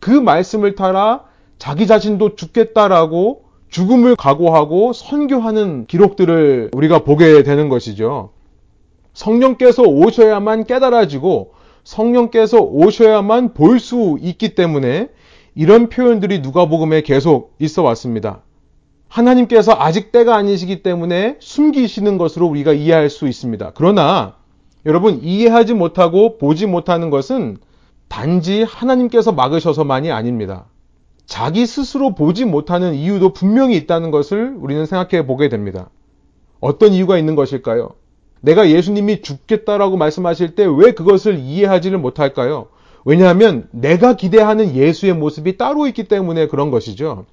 그 0.00 0.10
말씀을 0.10 0.74
따라 0.74 1.24
자기 1.58 1.86
자신도 1.86 2.36
죽겠다라고 2.36 3.44
죽음을 3.68 4.16
각오하고 4.16 4.92
선교하는 4.92 5.86
기록들을 5.86 6.70
우리가 6.72 7.04
보게 7.04 7.42
되는 7.42 7.68
것이죠. 7.68 8.30
성령께서 9.12 9.82
오셔야만 9.82 10.64
깨달아지고 10.64 11.55
성령께서 11.86 12.60
오셔야만 12.60 13.54
볼 13.54 13.78
수 13.78 14.18
있기 14.20 14.54
때문에 14.54 15.08
이런 15.54 15.88
표현들이 15.88 16.40
누가복음에 16.40 17.02
계속 17.02 17.54
있어 17.60 17.82
왔습니다. 17.84 18.42
하나님께서 19.08 19.72
아직 19.78 20.10
때가 20.10 20.34
아니시기 20.34 20.82
때문에 20.82 21.36
숨기시는 21.38 22.18
것으로 22.18 22.46
우리가 22.48 22.72
이해할 22.72 23.08
수 23.08 23.28
있습니다. 23.28 23.72
그러나 23.76 24.34
여러분 24.84 25.20
이해하지 25.22 25.74
못하고 25.74 26.38
보지 26.38 26.66
못하는 26.66 27.08
것은 27.10 27.58
단지 28.08 28.64
하나님께서 28.64 29.30
막으셔서만이 29.32 30.10
아닙니다. 30.10 30.66
자기 31.24 31.66
스스로 31.66 32.14
보지 32.14 32.44
못하는 32.46 32.94
이유도 32.94 33.32
분명히 33.32 33.76
있다는 33.76 34.10
것을 34.10 34.56
우리는 34.58 34.86
생각해 34.86 35.26
보게 35.26 35.48
됩니다. 35.48 35.90
어떤 36.58 36.92
이유가 36.92 37.16
있는 37.16 37.36
것일까요? 37.36 37.90
내가 38.40 38.68
예수님이 38.70 39.22
죽겠다라고 39.22 39.96
말씀하실 39.96 40.54
때 40.54 40.64
왜 40.64 40.92
그것을 40.92 41.38
이해하지를 41.38 41.98
못할까요? 41.98 42.68
왜냐하면 43.04 43.68
내가 43.70 44.16
기대하는 44.16 44.74
예수의 44.74 45.14
모습이 45.14 45.56
따로 45.56 45.86
있기 45.86 46.04
때문에 46.04 46.48
그런 46.48 46.70
것이죠. 46.70 47.26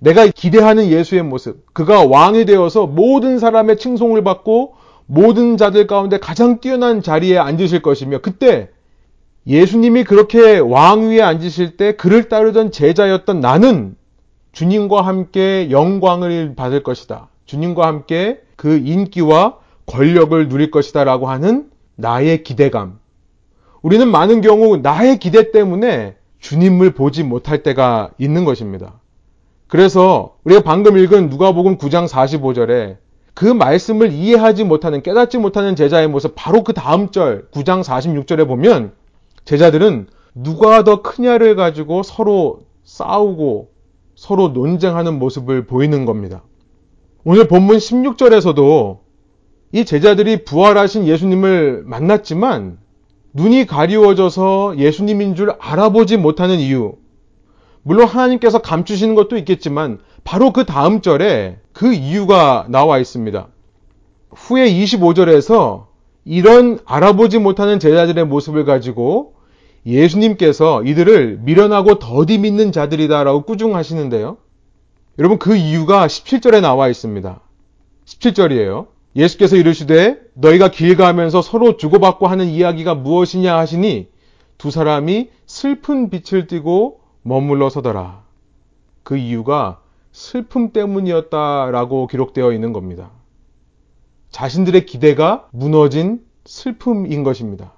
내가 0.00 0.26
기대하는 0.26 0.88
예수의 0.88 1.22
모습, 1.22 1.72
그가 1.72 2.06
왕이 2.06 2.44
되어서 2.44 2.86
모든 2.86 3.38
사람의 3.38 3.78
칭송을 3.78 4.24
받고 4.24 4.74
모든 5.06 5.56
자들 5.56 5.86
가운데 5.86 6.18
가장 6.18 6.60
뛰어난 6.60 7.02
자리에 7.02 7.38
앉으실 7.38 7.80
것이며 7.80 8.18
그때 8.20 8.68
예수님이 9.46 10.04
그렇게 10.04 10.58
왕 10.58 11.08
위에 11.08 11.22
앉으실 11.22 11.76
때 11.76 11.94
그를 11.94 12.28
따르던 12.28 12.72
제자였던 12.72 13.40
나는 13.40 13.96
주님과 14.52 15.02
함께 15.02 15.70
영광을 15.70 16.54
받을 16.56 16.82
것이다. 16.82 17.28
주님과 17.44 17.86
함께 17.86 18.40
그 18.56 18.76
인기와 18.84 19.58
권력을 19.86 20.48
누릴 20.48 20.70
것이다 20.70 21.04
라고 21.04 21.28
하는 21.28 21.70
나의 21.96 22.42
기대감. 22.42 22.98
우리는 23.82 24.08
많은 24.08 24.40
경우 24.40 24.76
나의 24.76 25.18
기대 25.18 25.50
때문에 25.50 26.16
주님을 26.40 26.92
보지 26.92 27.22
못할 27.22 27.62
때가 27.62 28.10
있는 28.18 28.44
것입니다. 28.44 29.00
그래서 29.68 30.36
우리가 30.44 30.62
방금 30.62 30.96
읽은 30.96 31.28
누가복음 31.28 31.78
9장 31.78 32.08
45절에 32.08 32.98
그 33.34 33.44
말씀을 33.44 34.12
이해하지 34.12 34.64
못하는 34.64 35.02
깨닫지 35.02 35.38
못하는 35.38 35.76
제자의 35.76 36.08
모습 36.08 36.32
바로 36.34 36.64
그 36.64 36.72
다음 36.72 37.10
절 37.10 37.48
9장 37.50 37.82
46절에 37.82 38.46
보면 38.46 38.92
제자들은 39.44 40.08
누가 40.34 40.84
더 40.84 41.02
크냐를 41.02 41.56
가지고 41.56 42.02
서로 42.02 42.60
싸우고 42.84 43.70
서로 44.14 44.48
논쟁하는 44.48 45.18
모습을 45.18 45.66
보이는 45.66 46.06
겁니다. 46.06 46.42
오늘 47.24 47.48
본문 47.48 47.76
16절에서도 47.76 49.05
이 49.72 49.84
제자들이 49.84 50.44
부활하신 50.44 51.06
예수님을 51.06 51.82
만났지만 51.86 52.78
눈이 53.34 53.66
가리워져서 53.66 54.78
예수님인 54.78 55.34
줄 55.34 55.50
알아보지 55.58 56.16
못하는 56.16 56.58
이유, 56.58 56.94
물론 57.82 58.06
하나님께서 58.06 58.60
감추시는 58.60 59.14
것도 59.14 59.36
있겠지만 59.36 59.98
바로 60.24 60.52
그 60.52 60.64
다음 60.64 61.02
절에 61.02 61.58
그 61.72 61.92
이유가 61.92 62.66
나와 62.68 62.98
있습니다. 62.98 63.48
후에 64.30 64.70
25절에서 64.72 65.86
이런 66.24 66.80
알아보지 66.84 67.38
못하는 67.38 67.78
제자들의 67.78 68.26
모습을 68.26 68.64
가지고 68.64 69.34
예수님께서 69.86 70.82
이들을 70.82 71.40
미련하고 71.42 72.00
더디 72.00 72.38
믿는 72.38 72.72
자들이다라고 72.72 73.42
꾸중하시는데요. 73.42 74.38
여러분 75.18 75.38
그 75.38 75.54
이유가 75.54 76.06
17절에 76.06 76.60
나와 76.60 76.88
있습니다. 76.88 77.40
17절이에요. 78.04 78.95
예수께서 79.16 79.56
이르시되 79.56 80.20
너희가 80.34 80.70
길 80.70 80.96
가면서 80.96 81.40
서로 81.40 81.78
주고받고 81.78 82.26
하는 82.26 82.46
이야기가 82.46 82.94
무엇이냐 82.94 83.56
하시니 83.56 84.08
두 84.58 84.70
사람이 84.70 85.30
슬픈 85.46 86.10
빛을 86.10 86.46
띠고 86.46 87.00
머물러 87.22 87.70
서더라. 87.70 88.22
그 89.02 89.16
이유가 89.16 89.80
슬픔 90.12 90.70
때문이었다라고 90.72 92.06
기록되어 92.06 92.52
있는 92.52 92.72
겁니다. 92.72 93.10
자신들의 94.30 94.84
기대가 94.86 95.48
무너진 95.50 96.20
슬픔인 96.44 97.22
것입니다. 97.24 97.72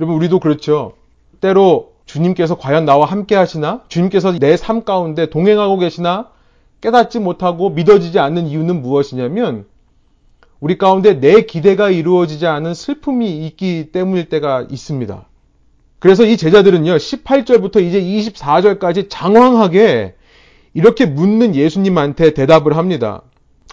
여러분, 0.00 0.16
우리도 0.16 0.40
그렇죠. 0.40 0.94
때로 1.40 1.92
주님께서 2.06 2.56
과연 2.56 2.84
나와 2.84 3.06
함께 3.06 3.36
하시나? 3.36 3.82
주님께서 3.88 4.32
내 4.38 4.56
삶 4.56 4.84
가운데 4.84 5.30
동행하고 5.30 5.78
계시나? 5.78 6.30
깨닫지 6.80 7.20
못하고 7.20 7.70
믿어지지 7.70 8.18
않는 8.18 8.46
이유는 8.46 8.82
무엇이냐면, 8.82 9.66
우리 10.60 10.76
가운데 10.76 11.18
내 11.18 11.42
기대가 11.42 11.88
이루어지지 11.88 12.46
않은 12.46 12.74
슬픔이 12.74 13.46
있기 13.46 13.92
때문일 13.92 14.28
때가 14.28 14.66
있습니다. 14.70 15.26
그래서 15.98 16.24
이 16.24 16.36
제자들은요, 16.36 16.96
18절부터 16.96 17.82
이제 17.82 18.00
24절까지 18.00 19.06
장황하게 19.08 20.14
이렇게 20.74 21.06
묻는 21.06 21.54
예수님한테 21.54 22.34
대답을 22.34 22.76
합니다. 22.76 23.22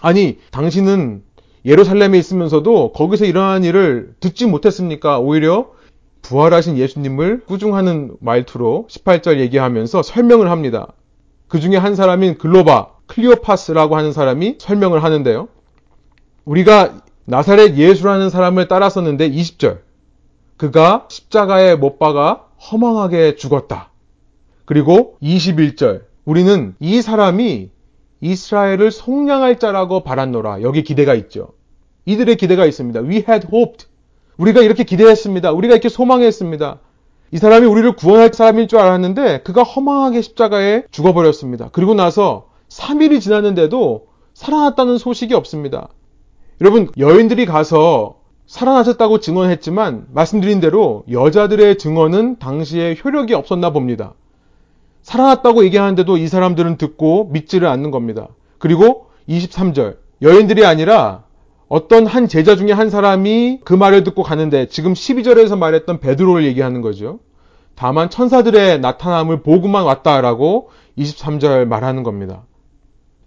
아니, 0.00 0.38
당신은 0.50 1.22
예루살렘에 1.64 2.18
있으면서도 2.18 2.92
거기서 2.92 3.26
일어난 3.26 3.64
일을 3.64 4.14
듣지 4.20 4.46
못했습니까? 4.46 5.18
오히려 5.18 5.70
부활하신 6.22 6.78
예수님을 6.78 7.44
꾸중하는 7.46 8.16
말투로 8.20 8.86
18절 8.90 9.38
얘기하면서 9.40 10.02
설명을 10.02 10.50
합니다. 10.50 10.88
그 11.48 11.60
중에 11.60 11.76
한 11.76 11.94
사람인 11.94 12.38
글로바, 12.38 12.88
클리오파스라고 13.06 13.96
하는 13.96 14.12
사람이 14.12 14.56
설명을 14.58 15.02
하는데요. 15.02 15.48
우리가 16.48 17.02
나사렛 17.26 17.76
예수라는 17.76 18.30
사람을 18.30 18.68
따랐었는데 18.68 19.30
20절. 19.30 19.80
그가 20.56 21.06
십자가에 21.10 21.76
못 21.76 21.98
박아 21.98 22.46
허망하게 22.70 23.36
죽었다. 23.36 23.90
그리고 24.64 25.18
21절. 25.22 26.04
우리는 26.24 26.74
이 26.80 27.02
사람이 27.02 27.68
이스라엘을 28.22 28.90
속량할 28.90 29.58
자라고 29.58 30.00
바랐노라. 30.00 30.62
여기 30.62 30.82
기대가 30.82 31.14
있죠. 31.14 31.50
이들의 32.06 32.36
기대가 32.36 32.64
있습니다. 32.64 33.00
We 33.00 33.16
had 33.28 33.46
hoped. 33.52 33.86
우리가 34.38 34.62
이렇게 34.62 34.84
기대했습니다. 34.84 35.52
우리가 35.52 35.74
이렇게 35.74 35.90
소망했습니다. 35.90 36.78
이 37.30 37.36
사람이 37.36 37.66
우리를 37.66 37.92
구원할 37.92 38.32
사람일 38.32 38.68
줄 38.68 38.78
알았는데 38.78 39.42
그가 39.42 39.62
허망하게 39.62 40.22
십자가에 40.22 40.84
죽어버렸습니다. 40.90 41.68
그리고 41.72 41.92
나서 41.92 42.48
3일이 42.70 43.20
지났는데도 43.20 44.06
살아났다는 44.32 44.96
소식이 44.96 45.34
없습니다. 45.34 45.88
여러분, 46.60 46.90
여인들이 46.98 47.46
가서 47.46 48.16
살아나셨다고 48.46 49.20
증언했지만 49.20 50.06
말씀드린 50.10 50.60
대로 50.60 51.04
여자들의 51.10 51.78
증언은 51.78 52.38
당시에 52.38 52.96
효력이 53.02 53.34
없었나 53.34 53.70
봅니다. 53.70 54.14
살아났다고 55.02 55.64
얘기하는데도 55.64 56.16
이 56.16 56.28
사람들은 56.28 56.76
듣고 56.76 57.28
믿지를 57.32 57.68
않는 57.68 57.90
겁니다. 57.90 58.28
그리고 58.58 59.06
23절. 59.28 59.98
여인들이 60.22 60.66
아니라 60.66 61.24
어떤 61.68 62.06
한 62.06 62.26
제자 62.26 62.56
중에 62.56 62.72
한 62.72 62.90
사람이 62.90 63.60
그 63.64 63.74
말을 63.74 64.02
듣고 64.02 64.22
가는데 64.22 64.68
지금 64.68 64.94
12절에서 64.94 65.56
말했던 65.56 66.00
베드로를 66.00 66.44
얘기하는 66.44 66.80
거죠. 66.80 67.20
다만 67.74 68.10
천사들의 68.10 68.80
나타남을 68.80 69.42
보고만 69.42 69.84
왔다라고 69.84 70.70
23절 70.96 71.66
말하는 71.66 72.02
겁니다. 72.02 72.42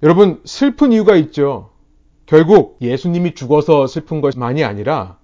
여러분 0.03 0.41
슬픈 0.43 0.91
이유가 0.91 1.15
있죠. 1.15 1.70
결국 2.31 2.77
예수님이 2.79 3.35
죽어서 3.35 3.87
슬픈 3.87 4.21
것만이 4.21 4.63
아니라 4.63 5.17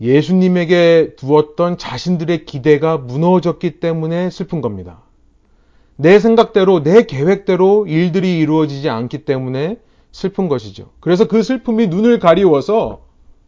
예수님에게 0.00 1.14
두었던 1.14 1.78
자신들의 1.78 2.46
기대가 2.46 2.98
무너졌기 2.98 3.78
때문에 3.78 4.28
슬픈 4.28 4.60
겁니다. 4.60 5.02
내 5.94 6.18
생각대로, 6.18 6.82
내 6.82 7.06
계획대로 7.06 7.86
일들이 7.86 8.40
이루어지지 8.40 8.88
않기 8.88 9.18
때문에 9.18 9.76
슬픈 10.10 10.48
것이죠. 10.48 10.90
그래서 10.98 11.28
그 11.28 11.44
슬픔이 11.44 11.86
눈을 11.86 12.18
가리워서 12.18 13.02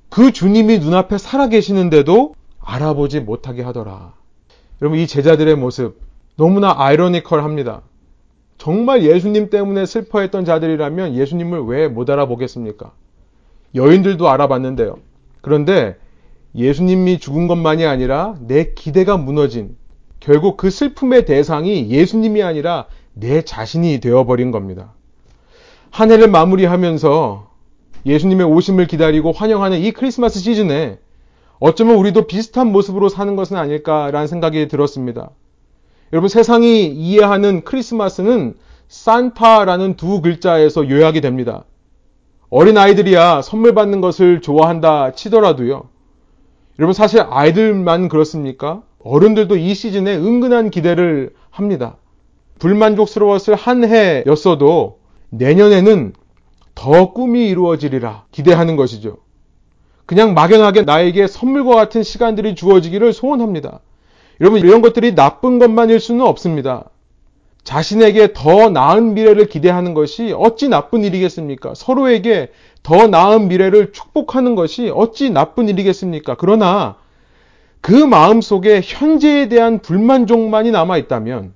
그 0.08 0.30
주님이 0.30 0.78
눈앞에 0.78 1.18
살아계시는데도 1.18 2.36
알아보지 2.60 3.18
못하게 3.18 3.62
하더라. 3.62 4.14
여러분, 4.80 5.00
이 5.00 5.08
제자들의 5.08 5.56
모습 5.56 6.00
너무나 6.36 6.72
아이러니컬 6.78 7.42
합니다. 7.42 7.82
정말 8.64 9.02
예수님 9.02 9.50
때문에 9.50 9.84
슬퍼했던 9.84 10.46
자들이라면 10.46 11.16
예수님을 11.16 11.64
왜 11.66 11.86
못 11.86 12.08
알아보겠습니까? 12.08 12.92
여인들도 13.74 14.26
알아봤는데요. 14.26 15.00
그런데 15.42 15.96
예수님이 16.54 17.18
죽은 17.18 17.46
것만이 17.46 17.84
아니라 17.84 18.36
내 18.40 18.72
기대가 18.72 19.18
무너진 19.18 19.76
결국 20.18 20.56
그 20.56 20.70
슬픔의 20.70 21.26
대상이 21.26 21.90
예수님이 21.90 22.42
아니라 22.42 22.86
내 23.12 23.42
자신이 23.42 24.00
되어버린 24.00 24.50
겁니다. 24.50 24.94
한 25.90 26.10
해를 26.10 26.28
마무리하면서 26.28 27.50
예수님의 28.06 28.46
오심을 28.46 28.86
기다리고 28.86 29.32
환영하는 29.32 29.78
이 29.78 29.92
크리스마스 29.92 30.38
시즌에 30.38 31.00
어쩌면 31.58 31.96
우리도 31.96 32.26
비슷한 32.26 32.72
모습으로 32.72 33.10
사는 33.10 33.36
것은 33.36 33.58
아닐까라는 33.58 34.26
생각이 34.26 34.68
들었습니다. 34.68 35.32
여러분 36.12 36.28
세상이 36.28 36.86
이해하는 36.86 37.64
크리스마스는 37.64 38.54
산타라는 38.88 39.96
두 39.96 40.20
글자에서 40.20 40.88
요약이 40.88 41.20
됩니다. 41.20 41.64
어린 42.50 42.78
아이들이야 42.78 43.42
선물 43.42 43.74
받는 43.74 44.00
것을 44.00 44.40
좋아한다 44.40 45.12
치더라도요. 45.12 45.88
여러분 46.78 46.92
사실 46.92 47.24
아이들만 47.28 48.08
그렇습니까? 48.08 48.82
어른들도 49.00 49.56
이 49.56 49.74
시즌에 49.74 50.16
은근한 50.16 50.70
기대를 50.70 51.34
합니다. 51.50 51.96
불만족스러웠을 52.58 53.54
한 53.54 53.84
해였어도 53.84 54.98
내년에는 55.30 56.12
더 56.74 57.12
꿈이 57.12 57.48
이루어지리라 57.48 58.26
기대하는 58.30 58.76
것이죠. 58.76 59.16
그냥 60.06 60.34
막연하게 60.34 60.82
나에게 60.82 61.26
선물과 61.26 61.74
같은 61.74 62.02
시간들이 62.02 62.54
주어지기를 62.54 63.12
소원합니다. 63.12 63.80
여러분, 64.40 64.60
이런 64.60 64.82
것들이 64.82 65.14
나쁜 65.14 65.58
것만일 65.58 66.00
수는 66.00 66.24
없습니다. 66.24 66.90
자신에게 67.62 68.32
더 68.34 68.68
나은 68.68 69.14
미래를 69.14 69.46
기대하는 69.46 69.94
것이 69.94 70.34
어찌 70.36 70.68
나쁜 70.68 71.02
일이겠습니까? 71.02 71.74
서로에게 71.74 72.50
더 72.82 73.06
나은 73.06 73.48
미래를 73.48 73.92
축복하는 73.92 74.54
것이 74.54 74.90
어찌 74.94 75.30
나쁜 75.30 75.68
일이겠습니까? 75.68 76.36
그러나 76.38 76.96
그 77.80 77.92
마음 77.92 78.42
속에 78.42 78.82
현재에 78.84 79.48
대한 79.48 79.78
불만족만이 79.78 80.70
남아 80.70 80.98
있다면 80.98 81.54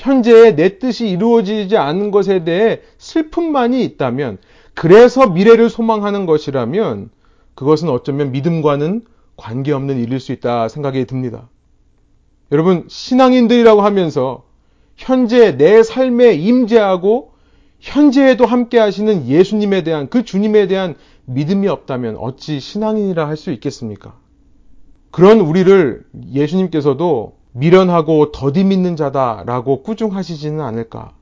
현재의 0.00 0.56
내 0.56 0.78
뜻이 0.78 1.08
이루어지지 1.08 1.76
않은 1.76 2.10
것에 2.10 2.44
대해 2.44 2.80
슬픔만이 2.96 3.84
있다면, 3.84 4.38
그래서 4.74 5.26
미래를 5.26 5.68
소망하는 5.68 6.24
것이라면, 6.24 7.10
그것은 7.54 7.90
어쩌면 7.90 8.32
믿음과는 8.32 9.02
관계없는 9.40 9.98
일일 9.98 10.20
수 10.20 10.32
있다 10.32 10.68
생각이 10.68 11.06
듭니다. 11.06 11.48
여러분, 12.52 12.84
신앙인들이라고 12.88 13.80
하면서 13.80 14.44
현재 14.96 15.56
내 15.56 15.82
삶에 15.82 16.34
임재하고 16.34 17.32
현재에도 17.78 18.44
함께 18.44 18.78
하시는 18.78 19.26
예수님에 19.26 19.82
대한 19.82 20.08
그 20.08 20.24
주님에 20.24 20.66
대한 20.66 20.94
믿음이 21.24 21.66
없다면 21.68 22.16
어찌 22.18 22.60
신앙인이라 22.60 23.26
할 23.26 23.36
수 23.36 23.50
있겠습니까? 23.52 24.18
그런 25.10 25.40
우리를 25.40 26.04
예수님께서도 26.32 27.36
미련하고 27.52 28.32
더디 28.32 28.64
믿는 28.64 28.96
자다라고 28.96 29.82
꾸중하시지는 29.82 30.60
않을까. 30.60 31.12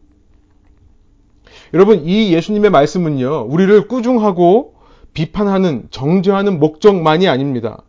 여러분, 1.74 2.04
이 2.04 2.32
예수님의 2.32 2.70
말씀은요, 2.70 3.46
우리를 3.48 3.88
꾸중하고 3.88 4.74
비판하는, 5.14 5.86
정죄하는 5.90 6.58
목적만이 6.58 7.28
아닙니다. 7.28 7.82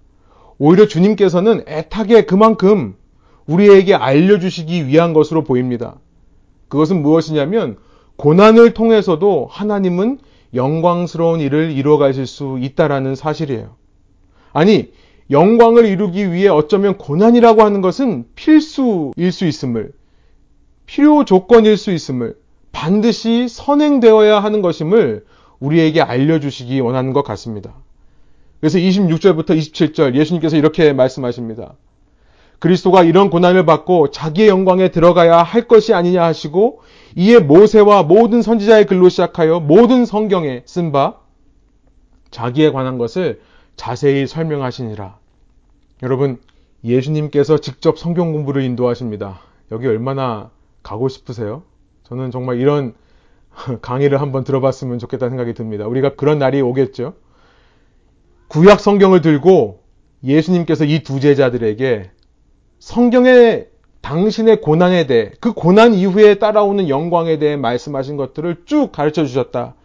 오히려 0.59 0.87
주님께서는 0.87 1.63
애타게 1.67 2.25
그만큼 2.25 2.95
우리에게 3.47 3.95
알려주시기 3.95 4.87
위한 4.87 5.13
것으로 5.13 5.43
보입니다. 5.43 5.95
그것은 6.67 7.01
무엇이냐면, 7.01 7.77
고난을 8.17 8.73
통해서도 8.73 9.47
하나님은 9.49 10.19
영광스러운 10.53 11.39
일을 11.39 11.71
이루어 11.71 11.97
가실 11.97 12.27
수 12.27 12.57
있다라는 12.61 13.15
사실이에요. 13.15 13.75
아니, 14.51 14.91
영광을 15.31 15.85
이루기 15.85 16.31
위해 16.33 16.49
어쩌면 16.49 16.97
고난이라고 16.97 17.63
하는 17.63 17.81
것은 17.81 18.25
필수일 18.35 19.31
수 19.31 19.45
있음을, 19.45 19.93
필요 20.85 21.23
조건일 21.23 21.77
수 21.77 21.91
있음을, 21.91 22.35
반드시 22.71 23.47
선행되어야 23.47 24.39
하는 24.39 24.61
것임을 24.61 25.25
우리에게 25.59 26.01
알려주시기 26.01 26.79
원하는 26.81 27.13
것 27.13 27.23
같습니다. 27.23 27.73
그래서 28.59 28.77
26절부터 28.77 29.51
27절 29.57 30.15
예수님께서 30.15 30.57
이렇게 30.57 30.93
말씀하십니다. 30.93 31.75
그리스도가 32.59 33.03
이런 33.03 33.29
고난을 33.29 33.65
받고 33.65 34.11
자기의 34.11 34.49
영광에 34.49 34.89
들어가야 34.89 35.41
할 35.43 35.67
것이 35.67 35.93
아니냐 35.93 36.23
하시고 36.23 36.81
이에 37.15 37.39
모세와 37.39 38.03
모든 38.03 38.41
선지자의 38.41 38.85
글로 38.85 39.07
시작하여 39.07 39.61
모든 39.61 40.05
성경에 40.05 40.63
쓴 40.65 40.91
바 40.91 41.19
자기에 42.31 42.71
관한 42.71 42.97
것을 42.97 43.41
자세히 43.75 44.27
설명하시니라. 44.27 45.17
여러분, 46.03 46.39
예수님께서 46.83 47.59
직접 47.59 47.97
성경 47.97 48.33
공부를 48.33 48.61
인도하십니다. 48.63 49.39
여기 49.71 49.87
얼마나 49.87 50.51
가고 50.83 51.09
싶으세요? 51.09 51.63
저는 52.03 52.31
정말 52.31 52.59
이런 52.59 52.93
강의를 53.81 54.21
한번 54.21 54.43
들어봤으면 54.43 54.99
좋겠다는 54.99 55.31
생각이 55.31 55.53
듭니다. 55.53 55.87
우리가 55.87 56.15
그런 56.15 56.39
날이 56.39 56.61
오겠죠? 56.61 57.15
구약 58.49 58.79
성경을 58.79 59.21
들고 59.21 59.83
예수님께서 60.23 60.83
이 60.85 61.03
두 61.03 61.19
제자들에게 61.19 62.11
성경의 62.79 63.67
당신의 64.01 64.61
고난에 64.61 65.05
대해, 65.07 65.31
그 65.39 65.53
고난 65.53 65.93
이후에 65.93 66.35
따라오는 66.35 66.89
영광에 66.89 67.37
대해 67.37 67.55
말씀하신 67.57 68.17
것들을 68.17 68.63
쭉 68.65 68.91
가르쳐 68.91 69.25
주셨다. 69.25 69.75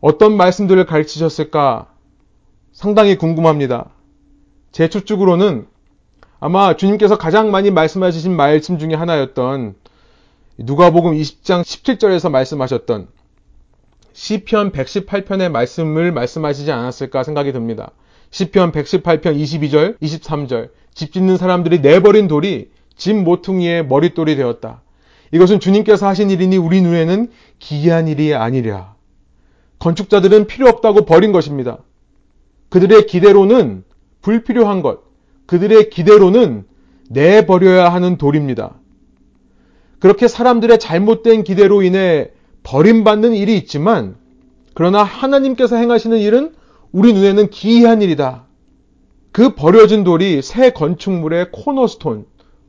어떤 0.00 0.36
말씀들을 0.36 0.84
가르치셨을까 0.86 1.88
상당히 2.72 3.16
궁금합니다. 3.16 3.90
제 4.70 4.88
추측으로는 4.88 5.66
아마 6.38 6.76
주님께서 6.76 7.18
가장 7.18 7.50
많이 7.50 7.70
말씀하신 7.70 8.36
말씀 8.36 8.78
중에 8.78 8.94
하나였던 8.94 9.74
누가복음 10.58 11.14
20장 11.14 11.62
17절에서 11.62 12.30
말씀하셨던 12.30 13.08
시편 14.18 14.72
118편의 14.72 15.48
말씀을 15.48 16.10
말씀하시지 16.10 16.72
않았을까 16.72 17.22
생각이 17.22 17.52
듭니다. 17.52 17.92
시편 18.30 18.72
118편 18.72 19.22
22절, 19.22 19.96
23절 20.00 20.70
집 20.92 21.12
짓는 21.12 21.36
사람들이 21.36 21.78
내버린 21.78 22.26
돌이 22.26 22.68
집 22.96 23.14
모퉁이의 23.14 23.86
머릿돌이 23.86 24.34
되었다. 24.34 24.82
이것은 25.30 25.60
주님께서 25.60 26.08
하신 26.08 26.30
일이니 26.30 26.56
우리 26.56 26.82
눈에는 26.82 27.30
기이한 27.60 28.08
일이 28.08 28.34
아니랴. 28.34 28.96
건축자들은 29.78 30.48
필요 30.48 30.66
없다고 30.66 31.04
버린 31.04 31.30
것입니다. 31.30 31.78
그들의 32.70 33.06
기대로는 33.06 33.84
불필요한 34.22 34.82
것, 34.82 35.02
그들의 35.46 35.90
기대로는 35.90 36.64
내버려야 37.08 37.92
하는 37.92 38.18
돌입니다. 38.18 38.80
그렇게 40.00 40.26
사람들의 40.26 40.80
잘못된 40.80 41.44
기대로 41.44 41.82
인해 41.82 42.32
버림받는 42.68 43.32
일이 43.32 43.56
있지만, 43.56 44.16
그러나 44.74 45.02
하나님께서 45.02 45.76
행하시는 45.76 46.18
일은 46.18 46.52
우리 46.92 47.14
눈에는 47.14 47.48
기이한 47.48 48.02
일이다. 48.02 48.44
그 49.32 49.54
버려진 49.54 50.04
돌이 50.04 50.42
새 50.42 50.70
건축물의 50.70 51.50
코너스톤, 51.50 52.26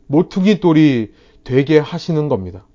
모퉁이 0.07 0.61
돌이 0.61 1.11
되게 1.43 1.79
하시는 1.79 2.29
겁니다. 2.29 2.65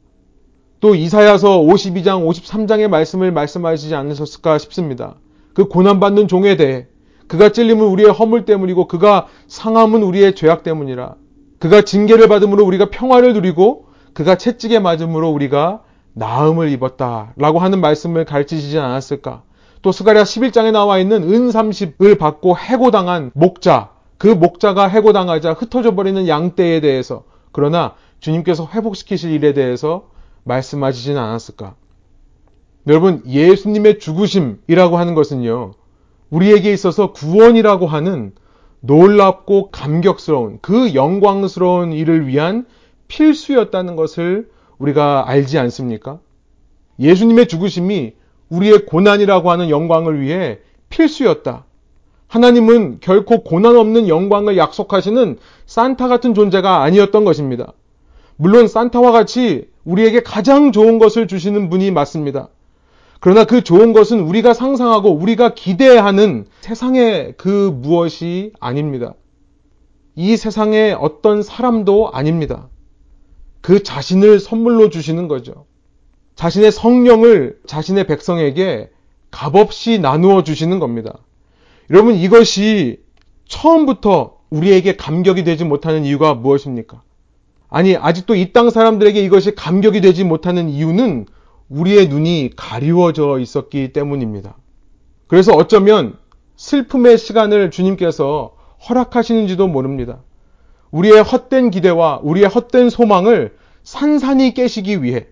또 0.81 0.95
이사야서 0.95 1.63
52장, 1.63 2.29
53장의 2.29 2.89
말씀을 2.89 3.33
말씀하시지 3.33 3.95
않으셨을까 3.95 4.59
싶습니다. 4.59 5.17
그 5.55 5.67
고난받는 5.69 6.29
종에 6.29 6.57
대해 6.57 6.89
그가 7.27 7.53
찔림은 7.53 7.87
우리의 7.87 8.11
허물 8.11 8.45
때문이고 8.45 8.87
그가 8.87 9.29
상함은 9.49 10.03
우리의 10.03 10.35
죄악 10.35 10.63
때문이라. 10.63 11.15
그가 11.59 11.81
징계를 11.81 12.29
받음으로 12.29 12.67
우리가 12.67 12.91
평화를 12.91 13.33
누리고 13.33 13.87
그가 14.13 14.37
채찍에 14.37 14.79
맞음으로 14.79 15.31
우리가 15.31 15.84
나음을 16.15 16.71
입었다라고 16.71 17.59
하는 17.59 17.81
말씀을 17.81 18.25
가르치시지 18.25 18.79
않았을까? 18.79 19.43
또 19.83 19.93
스가랴 19.93 20.23
11장에 20.23 20.73
나와 20.73 20.99
있는 20.99 21.23
은 21.25 21.51
30을 21.51 22.19
받고 22.19 22.57
해고당한 22.57 23.31
목자, 23.35 23.91
그 24.17 24.29
목자가 24.29 24.89
해고당하자 24.89 25.53
흩어져 25.53 25.95
버리는 25.95 26.27
양떼에 26.27 26.81
대해서 26.81 27.25
그러나 27.53 27.95
주님께서 28.21 28.69
회복시키실 28.73 29.33
일에 29.33 29.53
대해서 29.53 30.09
말씀하시진 30.45 31.19
않았을까? 31.19 31.75
여러분, 32.87 33.23
예수님의 33.27 33.99
죽으심이라고 33.99 34.97
하는 34.97 35.15
것은요, 35.15 35.75
우리에게 36.31 36.73
있어서 36.73 37.13
구원이라고 37.13 37.87
하는 37.87 38.33
놀랍고 38.81 39.71
감격스러운 39.71 40.59
그 40.61 40.95
영광스러운 40.95 41.93
일을 41.93 42.27
위한 42.27 42.67
필수였다는 43.09 43.97
것을 43.97 44.51
우리가 44.79 45.25
알지 45.29 45.59
않습니까? 45.59 46.21
예수님의 46.99 47.49
죽으심이 47.49 48.15
우리의 48.49 48.87
고난이라고 48.87 49.51
하는 49.51 49.71
영광을 49.71 50.21
위해 50.21 50.59
필수였다. 50.91 51.65
하나님은 52.29 52.99
결코 53.01 53.43
고난 53.43 53.77
없는 53.77 54.09
영광을 54.09 54.57
약속하시는 54.57 55.39
산타 55.67 56.09
같은 56.09 56.35
존재가 56.35 56.83
아니었던 56.83 57.25
것입니다. 57.25 57.73
물론 58.37 58.67
산타와 58.67 59.13
같이 59.13 59.69
우리에게 59.85 60.23
가장 60.23 60.73
좋은 60.73 60.99
것을 60.99 61.29
주시는 61.29 61.71
분이 61.71 61.91
맞습니다. 61.91 62.49
그러나 63.21 63.45
그 63.45 63.63
좋은 63.63 63.93
것은 63.93 64.21
우리가 64.21 64.53
상상하고 64.53 65.11
우리가 65.11 65.55
기대하는 65.55 66.47
세상의 66.61 67.35
그 67.37 67.71
무엇이 67.75 68.53
아닙니다. 68.61 69.15
이 70.17 70.37
세상의 70.37 70.95
어떤 70.95 71.43
사람도 71.43 72.11
아닙니다. 72.13 72.69
그 73.65 73.83
자신을 73.83 74.41
선물로 74.41 74.91
주시는 74.91 75.27
거죠. 75.27 75.65
자신의 76.35 76.71
성령을 76.71 77.61
자신의 77.67 78.07
백성에게 78.07 78.91
값없이 79.31 79.99
나누어 79.99 80.45
주시는 80.45 80.81
겁니다. 80.81 81.21
여러분 81.89 82.15
이것이 82.15 83.01
처음부터 83.49 84.37
우리에게 84.51 84.97
감격이 84.97 85.45
되지 85.45 85.65
못하는 85.65 86.05
이유가 86.05 86.35
무엇입니까? 86.35 87.01
아니, 87.71 87.97
아직도 87.97 88.35
이 88.35 88.53
땅 88.53 88.69
사람들에게 88.69 89.19
이것이 89.25 89.55
감격이 89.55 90.03
되지 90.03 90.25
못하는 90.25 90.69
이유는 90.69 91.25
우리의 91.71 92.09
눈이 92.09 92.51
가리워져 92.57 93.39
있었기 93.39 93.95
때문입니다. 93.95 94.59
그래서 95.27 95.55
어쩌면 95.55 96.19
슬픔의 96.57 97.17
시간을 97.17 97.71
주님께서 97.71 98.55
허락하시는지도 98.87 99.69
모릅니다. 99.69 100.23
우리의 100.95 101.25
헛된 101.25 101.71
기대와 101.71 102.21
우리의 102.23 102.47
헛된 102.47 102.89
소망을 102.89 103.57
산산히 103.83 104.55
깨시기 104.55 105.03
위해 105.03 105.27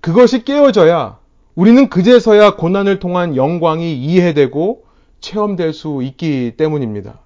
그것이 0.00 0.44
깨어져야 0.44 1.18
우리는 1.56 1.90
그제서야 1.90 2.54
고난을 2.54 3.00
통한 3.00 3.34
영광이 3.34 3.96
이해되고 3.96 4.84
체험될 5.18 5.72
수 5.72 6.00
있기 6.04 6.54
때문입니다. 6.56 7.18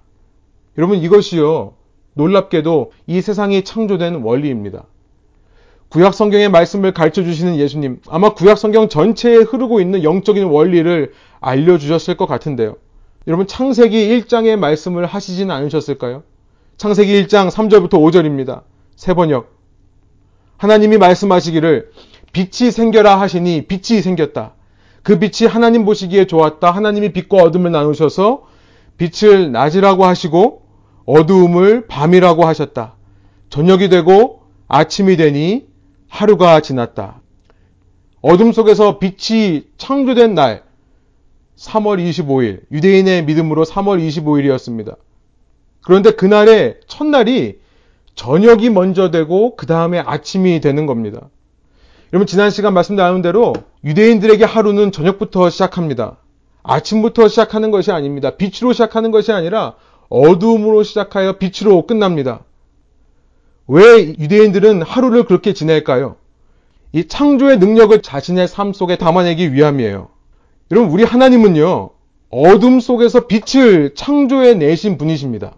여러분 0.79 0.97
이것이요 0.97 1.75
놀랍게도 2.15 2.91
이 3.05 3.21
세상이 3.21 3.63
창조된 3.63 4.15
원리입니다. 4.15 4.85
구약 5.89 6.15
성경의 6.15 6.49
말씀을 6.49 6.91
가르쳐 6.91 7.23
주시는 7.23 7.57
예수님, 7.57 8.01
아마 8.09 8.33
구약 8.33 8.57
성경 8.57 8.89
전체에 8.89 9.35
흐르고 9.35 9.79
있는 9.79 10.03
영적인 10.03 10.45
원리를 10.45 11.13
알려 11.39 11.77
주셨을 11.77 12.17
것 12.17 12.25
같은데요. 12.25 12.75
여러분, 13.27 13.47
창세기 13.47 13.95
1장의 14.09 14.57
말씀을 14.57 15.05
하시진 15.05 15.51
않으셨을까요? 15.51 16.23
창세기 16.77 17.23
1장 17.23 17.49
3절부터 17.49 17.91
5절입니다. 17.91 18.63
세 18.97 19.13
번역. 19.13 19.55
하나님이 20.57 20.97
말씀하시기를 20.97 21.91
빛이 22.33 22.69
생겨라 22.69 23.19
하시니 23.19 23.65
빛이 23.67 24.01
생겼다. 24.01 24.55
그 25.01 25.17
빛이 25.17 25.47
하나님 25.49 25.85
보시기에 25.85 26.25
좋았다. 26.27 26.71
하나님이 26.71 27.13
빛과 27.13 27.37
어둠을 27.37 27.71
나누셔서 27.71 28.43
빛을 28.97 29.53
낮이라고 29.53 30.03
하시고 30.03 30.63
어두움을 31.05 31.87
밤이라고 31.87 32.45
하셨다. 32.45 32.95
저녁이 33.49 33.87
되고 33.87 34.41
아침이 34.67 35.15
되니 35.15 35.67
하루가 36.09 36.59
지났다. 36.59 37.21
어둠 38.21 38.51
속에서 38.51 38.99
빛이 38.99 39.63
창조된 39.77 40.33
날, 40.33 40.63
3월 41.57 42.03
25일, 42.05 42.63
유대인의 42.71 43.23
믿음으로 43.25 43.63
3월 43.63 44.05
25일이었습니다. 44.05 44.97
그런데 45.85 46.11
그날의 46.11 46.79
첫날이 46.87 47.59
저녁이 48.15 48.69
먼저 48.69 49.11
되고 49.11 49.55
그 49.55 49.67
다음에 49.67 49.99
아침이 49.99 50.59
되는 50.59 50.87
겁니다. 50.87 51.29
여러분 52.11 52.25
지난 52.25 52.49
시간 52.49 52.73
말씀 52.73 52.95
나눈 52.95 53.21
대로 53.21 53.53
유대인들에게 53.83 54.43
하루는 54.45 54.91
저녁부터 54.91 55.49
시작합니다. 55.49 56.17
아침부터 56.63 57.27
시작하는 57.27 57.69
것이 57.69 57.91
아닙니다. 57.91 58.31
빛으로 58.31 58.73
시작하는 58.73 59.11
것이 59.11 59.31
아니라 59.31 59.75
어두움으로 60.09 60.81
시작하여 60.81 61.33
빛으로 61.33 61.85
끝납니다. 61.85 62.43
왜 63.67 64.07
유대인들은 64.17 64.81
하루를 64.81 65.25
그렇게 65.25 65.53
지낼까요? 65.53 66.15
이 66.93 67.07
창조의 67.07 67.59
능력을 67.59 68.01
자신의 68.01 68.47
삶 68.47 68.73
속에 68.73 68.97
담아내기 68.97 69.53
위함이에요. 69.53 70.07
여러분, 70.71 70.91
우리 70.91 71.03
하나님은요, 71.03 71.89
어둠 72.29 72.79
속에서 72.79 73.27
빛을 73.27 73.93
창조해 73.95 74.55
내신 74.55 74.97
분이십니다. 74.97 75.55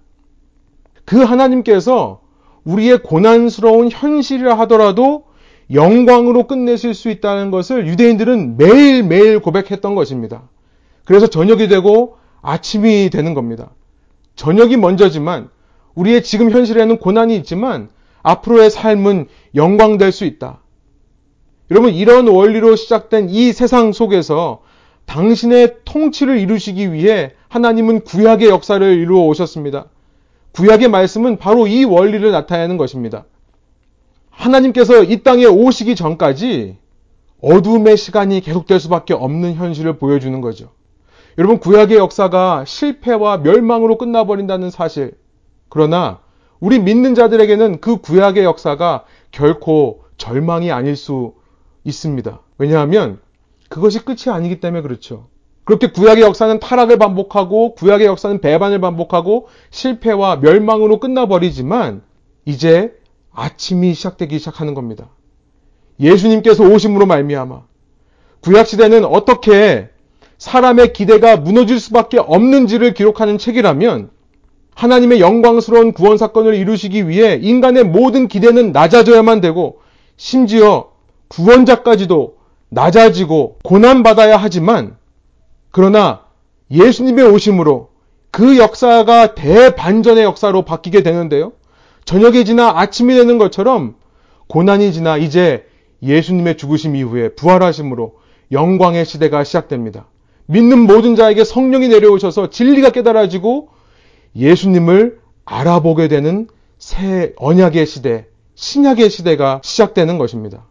그 1.07 1.23
하나님께서 1.23 2.19
우리의 2.65 3.01
고난스러운 3.01 3.89
현실이라 3.89 4.59
하더라도 4.59 5.23
영광으로 5.71 6.47
끝내실 6.47 6.93
수 6.93 7.09
있다는 7.09 7.49
것을 7.49 7.87
유대인들은 7.87 8.57
매일매일 8.57 9.39
고백했던 9.39 9.95
것입니다. 9.95 10.49
그래서 11.05 11.27
저녁이 11.27 11.69
되고 11.69 12.17
아침이 12.41 13.09
되는 13.09 13.33
겁니다. 13.33 13.71
저녁이 14.35 14.75
먼저지만 14.75 15.49
우리의 15.95 16.23
지금 16.23 16.51
현실에는 16.51 16.97
고난이 16.97 17.37
있지만 17.37 17.87
앞으로의 18.21 18.69
삶은 18.69 19.27
영광될 19.55 20.11
수 20.11 20.25
있다. 20.25 20.59
여러분, 21.71 21.93
이런 21.93 22.27
원리로 22.27 22.75
시작된 22.75 23.29
이 23.29 23.53
세상 23.53 23.93
속에서 23.93 24.61
당신의 25.05 25.77
통치를 25.85 26.37
이루시기 26.37 26.91
위해 26.91 27.31
하나님은 27.47 28.01
구약의 28.01 28.49
역사를 28.49 28.85
이루어 28.85 29.25
오셨습니다. 29.27 29.87
구약의 30.57 30.87
말씀은 30.87 31.37
바로 31.37 31.67
이 31.67 31.83
원리를 31.83 32.31
나타내는 32.31 32.77
것입니다. 32.77 33.25
하나님께서 34.31 35.03
이 35.03 35.21
땅에 35.21 35.45
오시기 35.45 35.95
전까지 35.95 36.77
어둠의 37.41 37.95
시간이 37.95 38.41
계속될 38.41 38.79
수밖에 38.79 39.13
없는 39.13 39.53
현실을 39.53 39.99
보여주는 39.99 40.41
거죠. 40.41 40.71
여러분, 41.37 41.59
구약의 41.59 41.97
역사가 41.97 42.65
실패와 42.65 43.37
멸망으로 43.37 43.99
끝나버린다는 43.99 44.71
사실. 44.71 45.13
그러나, 45.69 46.21
우리 46.59 46.79
믿는 46.79 47.13
자들에게는 47.13 47.79
그 47.79 47.97
구약의 47.97 48.43
역사가 48.43 49.05
결코 49.29 50.05
절망이 50.17 50.71
아닐 50.71 50.95
수 50.95 51.35
있습니다. 51.83 52.41
왜냐하면 52.57 53.19
그것이 53.69 54.03
끝이 54.03 54.33
아니기 54.33 54.59
때문에 54.59 54.81
그렇죠. 54.81 55.27
그렇게 55.67 55.87
구약의 55.87 56.23
역사는 56.23 56.61
타락을 56.61 56.97
반복하고 56.97 57.75
구약의 57.75 58.07
역사는 58.07 58.39
배반을 58.39 58.79
반복하고 58.79 59.49
실패와 59.69 60.37
멸망으로 60.37 61.01
끝나버리지만 61.01 62.03
이제 62.45 62.93
아침이 63.33 63.93
시작되기 63.93 64.39
시작하는 64.39 64.73
겁니다. 64.73 65.09
예수님께서 65.99 66.63
오심으로 66.63 67.05
말미암아 67.05 67.63
구약 68.39 68.65
시대는 68.65 69.03
어떻게 69.03 69.89
사람의 70.37 70.93
기대가 70.93 71.35
무너질 71.35 71.81
수밖에 71.81 72.17
없는지를 72.17 72.93
기록하는 72.93 73.37
책이라면 73.37 74.09
하나님의 74.73 75.19
영광스러운 75.19 75.91
구원 75.91 76.17
사건을 76.17 76.55
이루시기 76.55 77.09
위해 77.09 77.37
인간의 77.41 77.83
모든 77.83 78.29
기대는 78.29 78.71
낮아져야만 78.71 79.41
되고 79.41 79.81
심지어 80.15 80.91
구원자까지도 81.27 82.37
낮아지고 82.69 83.57
고난받아야 83.65 84.37
하지만 84.37 84.95
그러나 85.71 86.25
예수님의 86.71 87.25
오심으로 87.25 87.89
그 88.31 88.57
역사가 88.57 89.35
대반전의 89.35 90.23
역사로 90.23 90.63
바뀌게 90.63 91.03
되는데요. 91.03 91.53
저녁이 92.05 92.45
지나 92.45 92.79
아침이 92.79 93.15
되는 93.15 93.37
것처럼 93.37 93.95
고난이 94.47 94.93
지나 94.93 95.17
이제 95.17 95.65
예수님의 96.03 96.57
죽으심 96.57 96.95
이후에 96.95 97.29
부활하심으로 97.29 98.19
영광의 98.51 99.05
시대가 99.05 99.43
시작됩니다. 99.43 100.07
믿는 100.45 100.79
모든 100.79 101.15
자에게 101.15 101.43
성령이 101.43 101.89
내려오셔서 101.89 102.49
진리가 102.49 102.91
깨달아지고 102.91 103.69
예수님을 104.35 105.19
알아보게 105.45 106.07
되는 106.07 106.47
새 106.77 107.33
언약의 107.37 107.85
시대, 107.85 108.27
신약의 108.55 109.09
시대가 109.09 109.61
시작되는 109.63 110.17
것입니다. 110.17 110.65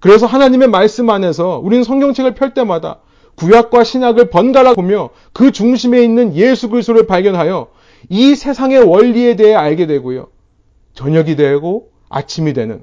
그래서 0.00 0.26
하나님의 0.26 0.68
말씀 0.68 1.10
안에서 1.10 1.60
우리는 1.62 1.84
성경책을 1.84 2.34
펼 2.34 2.54
때마다 2.54 3.00
구약과 3.36 3.84
신약을 3.84 4.30
번갈아 4.30 4.74
보며 4.74 5.10
그 5.32 5.52
중심에 5.52 6.02
있는 6.02 6.34
예수 6.34 6.68
그리스도를 6.68 7.06
발견하여 7.06 7.68
이 8.08 8.34
세상의 8.34 8.82
원리에 8.82 9.36
대해 9.36 9.54
알게 9.54 9.86
되고요. 9.86 10.28
저녁이 10.94 11.36
되고 11.36 11.90
아침이 12.08 12.52
되는 12.52 12.82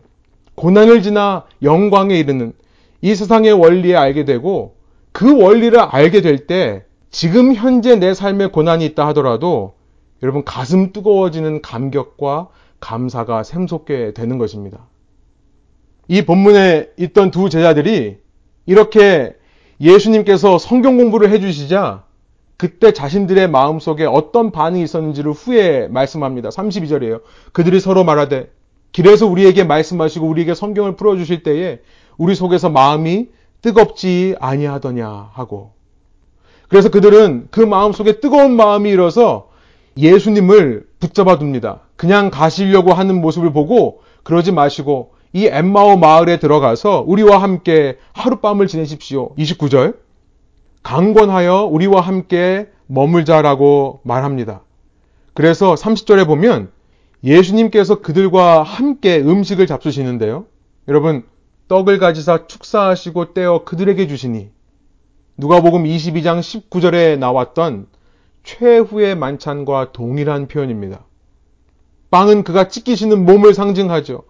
고난을 0.56 1.02
지나 1.02 1.46
영광에 1.62 2.18
이르는 2.18 2.54
이 3.02 3.16
세상의 3.16 3.54
원리에 3.54 3.96
알게 3.96 4.26
되고 4.26 4.76
그 5.12 5.42
원리를 5.42 5.80
알게 5.80 6.22
될 6.22 6.48
때 6.48 6.86
지금 7.10 7.54
현재 7.54 7.96
내 7.96 8.14
삶에 8.14 8.48
고난이 8.48 8.86
있다 8.86 9.08
하더라도 9.10 9.76
여러분 10.24 10.44
가슴 10.44 10.92
뜨거워지는 10.94 11.62
감격과 11.62 12.50
감사가 12.80 13.44
샘솟게 13.44 14.14
되는 14.14 14.38
것입니다. 14.38 14.88
이 16.08 16.24
본문에 16.24 16.90
있던 16.98 17.32
두 17.32 17.50
제자들이 17.50 18.18
이렇게 18.66 19.36
예수님께서 19.84 20.58
성경 20.58 20.98
공부를 20.98 21.30
해주시자 21.30 22.04
그때 22.56 22.94
자신들의 22.94 23.50
마음속에 23.50 24.06
어떤 24.06 24.52
반응이 24.52 24.82
있었는지를 24.84 25.34
후에 25.34 25.90
말씀합니다. 25.90 26.50
32절이에요. 26.50 27.22
그들이 27.52 27.82
서로 27.82 28.06
말하되 28.06 28.50
길에서 28.94 29.28
우리에게 29.28 29.66
말씀하시고 29.66 30.26
우리에게 30.26 30.54
성경을 30.54 30.96
풀어 30.96 31.18
주실 31.18 31.44
때에 31.44 31.82
우리 32.18 32.36
속에서 32.36 32.70
마음이 32.70 33.28
뜨겁지 33.62 34.36
아니하더냐 34.40 35.32
하고 35.34 35.74
그래서 36.70 36.90
그들은 36.90 37.48
그 37.52 37.60
마음속에 37.60 38.20
뜨거운 38.20 38.56
마음이 38.56 38.90
일어서 38.90 39.50
예수님을 39.98 40.88
붙잡아 41.00 41.38
둡니다. 41.40 41.82
그냥 41.98 42.30
가시려고 42.32 42.94
하는 42.94 43.20
모습을 43.20 43.52
보고 43.52 44.02
그러지 44.24 44.54
마시고 44.54 45.14
이 45.34 45.48
엠마오 45.48 45.98
마을에 45.98 46.38
들어가서 46.38 47.04
우리와 47.08 47.42
함께 47.42 47.98
하룻밤을 48.14 48.68
지내십시오. 48.68 49.34
29절. 49.36 49.98
강권하여 50.84 51.64
우리와 51.72 52.02
함께 52.02 52.70
머물자라고 52.86 54.02
말합니다. 54.04 54.62
그래서 55.34 55.74
30절에 55.74 56.28
보면 56.28 56.72
예수님께서 57.24 58.02
그들과 58.02 58.62
함께 58.62 59.18
음식을 59.18 59.66
잡수시는데요. 59.66 60.46
여러분, 60.88 61.24
떡을 61.68 61.98
가지사 61.98 62.46
축사하시고 62.46 63.34
떼어 63.34 63.64
그들에게 63.64 64.06
주시니 64.08 64.52
누가복음 65.38 65.86
22장 65.86 66.42
19절에 66.42 67.18
나왔던 67.18 67.88
최후의 68.44 69.16
만찬과 69.16 69.94
동일한 69.94 70.48
표현입니다. 70.48 71.06
빵은 72.12 72.44
그가 72.44 72.68
찢기시는 72.68 73.26
몸을 73.26 73.56
상징하죠. 73.56 74.24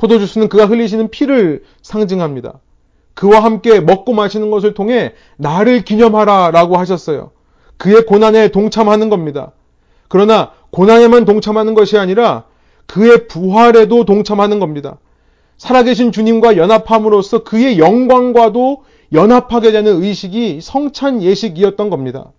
포도주스는 0.00 0.48
그가 0.48 0.64
흘리시는 0.64 1.10
피를 1.10 1.62
상징합니다. 1.82 2.60
그와 3.12 3.44
함께 3.44 3.80
먹고 3.80 4.14
마시는 4.14 4.50
것을 4.50 4.72
통해 4.72 5.12
나를 5.36 5.84
기념하라 5.84 6.52
라고 6.52 6.78
하셨어요. 6.78 7.32
그의 7.76 8.06
고난에 8.06 8.48
동참하는 8.48 9.10
겁니다. 9.10 9.52
그러나 10.08 10.52
고난에만 10.70 11.26
동참하는 11.26 11.74
것이 11.74 11.98
아니라 11.98 12.44
그의 12.86 13.28
부활에도 13.28 14.06
동참하는 14.06 14.58
겁니다. 14.58 14.98
살아계신 15.58 16.12
주님과 16.12 16.56
연합함으로써 16.56 17.44
그의 17.44 17.78
영광과도 17.78 18.84
연합하게 19.12 19.72
되는 19.72 20.02
의식이 20.02 20.60
성찬 20.62 21.22
예식이었던 21.22 21.90
겁니다. 21.90 22.32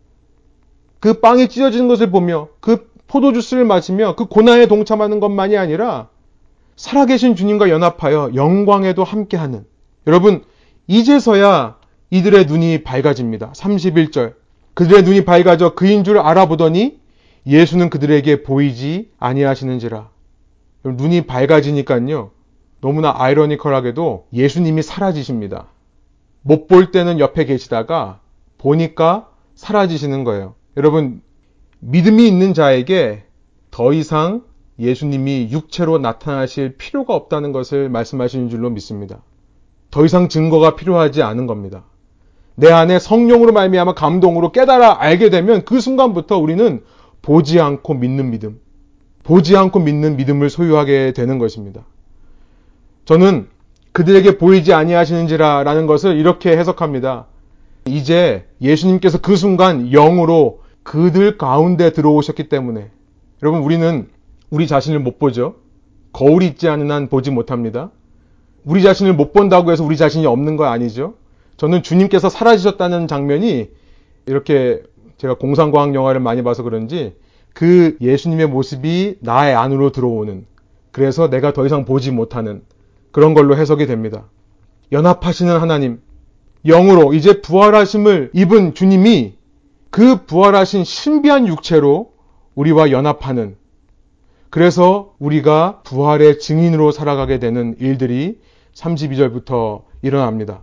그 0.99 1.19
빵이 1.19 1.47
찢어지는 1.47 1.87
것을 1.87 2.09
보며 2.09 2.47
그 2.59 2.89
포도주스를 3.07 3.65
마시며 3.65 4.15
그 4.15 4.25
고난에 4.25 4.65
동참하는 4.65 5.19
것만이 5.19 5.57
아니라 5.57 6.09
살아계신 6.75 7.35
주님과 7.35 7.69
연합하여 7.69 8.31
영광에도 8.35 9.03
함께하는 9.03 9.65
여러분 10.07 10.43
이제서야 10.87 11.77
이들의 12.09 12.45
눈이 12.45 12.83
밝아집니다. 12.83 13.51
31절 13.53 14.35
그들의 14.73 15.03
눈이 15.03 15.25
밝아져 15.25 15.75
그인 15.75 16.03
줄 16.03 16.17
알아보더니 16.17 16.99
예수는 17.45 17.89
그들에게 17.89 18.43
보이지 18.43 19.11
아니하시는지라 19.19 20.09
눈이 20.83 21.21
밝아지니까요 21.27 22.31
너무나 22.81 23.13
아이러니컬하게도 23.15 24.27
예수님이 24.33 24.81
사라지십니다. 24.81 25.67
못 26.41 26.67
볼 26.67 26.91
때는 26.91 27.19
옆에 27.19 27.45
계시다가 27.45 28.19
보니까 28.57 29.29
사라지시는 29.55 30.23
거예요. 30.23 30.55
여러분 30.77 31.21
믿음이 31.79 32.27
있는 32.27 32.53
자에게 32.53 33.23
더 33.69 33.93
이상 33.93 34.43
예수님이 34.79 35.49
육체로 35.51 35.97
나타나실 35.97 36.77
필요가 36.77 37.13
없다는 37.15 37.51
것을 37.51 37.89
말씀하시는 37.89 38.49
줄로 38.49 38.69
믿습니다. 38.69 39.21
더 39.91 40.05
이상 40.05 40.29
증거가 40.29 40.75
필요하지 40.75 41.21
않은 41.21 41.47
겁니다. 41.47 41.83
내 42.55 42.71
안에 42.71 42.99
성령으로 42.99 43.51
말미암아 43.53 43.93
감동으로 43.93 44.51
깨달아 44.51 45.01
알게 45.01 45.29
되면 45.29 45.65
그 45.65 45.79
순간부터 45.79 46.37
우리는 46.37 46.83
보지 47.21 47.59
않고 47.59 47.93
믿는 47.95 48.31
믿음, 48.31 48.59
보지 49.23 49.55
않고 49.55 49.79
믿는 49.79 50.17
믿음을 50.17 50.49
소유하게 50.49 51.13
되는 51.13 51.37
것입니다. 51.37 51.85
저는 53.05 53.47
그들에게 53.91 54.37
보이지 54.37 54.73
아니하시는지라라는 54.73 55.85
것을 55.85 56.17
이렇게 56.17 56.57
해석합니다. 56.57 57.27
이제 57.85 58.45
예수님께서 58.61 59.19
그 59.19 59.35
순간 59.35 59.89
영으로 59.91 60.61
그들 60.83 61.37
가운데 61.37 61.91
들어오셨기 61.91 62.47
때문에 62.47 62.89
여러분 63.43 63.61
우리는 63.61 64.07
우리 64.51 64.67
자신을 64.67 64.99
못 64.99 65.17
보죠. 65.17 65.55
거울이 66.13 66.45
있지 66.45 66.67
않은 66.67 66.91
한 66.91 67.07
보지 67.07 67.31
못합니다. 67.31 67.89
우리 68.63 68.83
자신을 68.83 69.15
못 69.15 69.33
본다고 69.33 69.71
해서 69.71 69.83
우리 69.83 69.97
자신이 69.97 70.25
없는 70.27 70.57
거 70.57 70.65
아니죠. 70.65 71.15
저는 71.57 71.81
주님께서 71.81 72.29
사라지셨다는 72.29 73.07
장면이 73.07 73.69
이렇게 74.25 74.83
제가 75.17 75.35
공상과학 75.35 75.95
영화를 75.95 76.19
많이 76.19 76.43
봐서 76.43 76.63
그런지 76.63 77.15
그 77.53 77.97
예수님의 78.01 78.47
모습이 78.47 79.17
나의 79.21 79.55
안으로 79.55 79.91
들어오는 79.91 80.45
그래서 80.91 81.29
내가 81.29 81.53
더 81.53 81.65
이상 81.65 81.85
보지 81.85 82.11
못하는 82.11 82.63
그런 83.11 83.33
걸로 83.33 83.55
해석이 83.55 83.85
됩니다. 83.87 84.25
연합하시는 84.91 85.59
하나님, 85.59 86.01
영으로 86.65 87.13
이제 87.13 87.41
부활하심을 87.41 88.31
입은 88.33 88.73
주님이 88.73 89.35
그 89.89 90.25
부활하신 90.25 90.83
신비한 90.83 91.47
육체로 91.47 92.11
우리와 92.55 92.91
연합하는 92.91 93.55
그래서 94.51 95.13
우리가 95.17 95.79
부활의 95.83 96.39
증인으로 96.39 96.91
살아가게 96.91 97.39
되는 97.39 97.75
일들이 97.79 98.37
32절부터 98.75 99.83
일어납니다. 100.01 100.61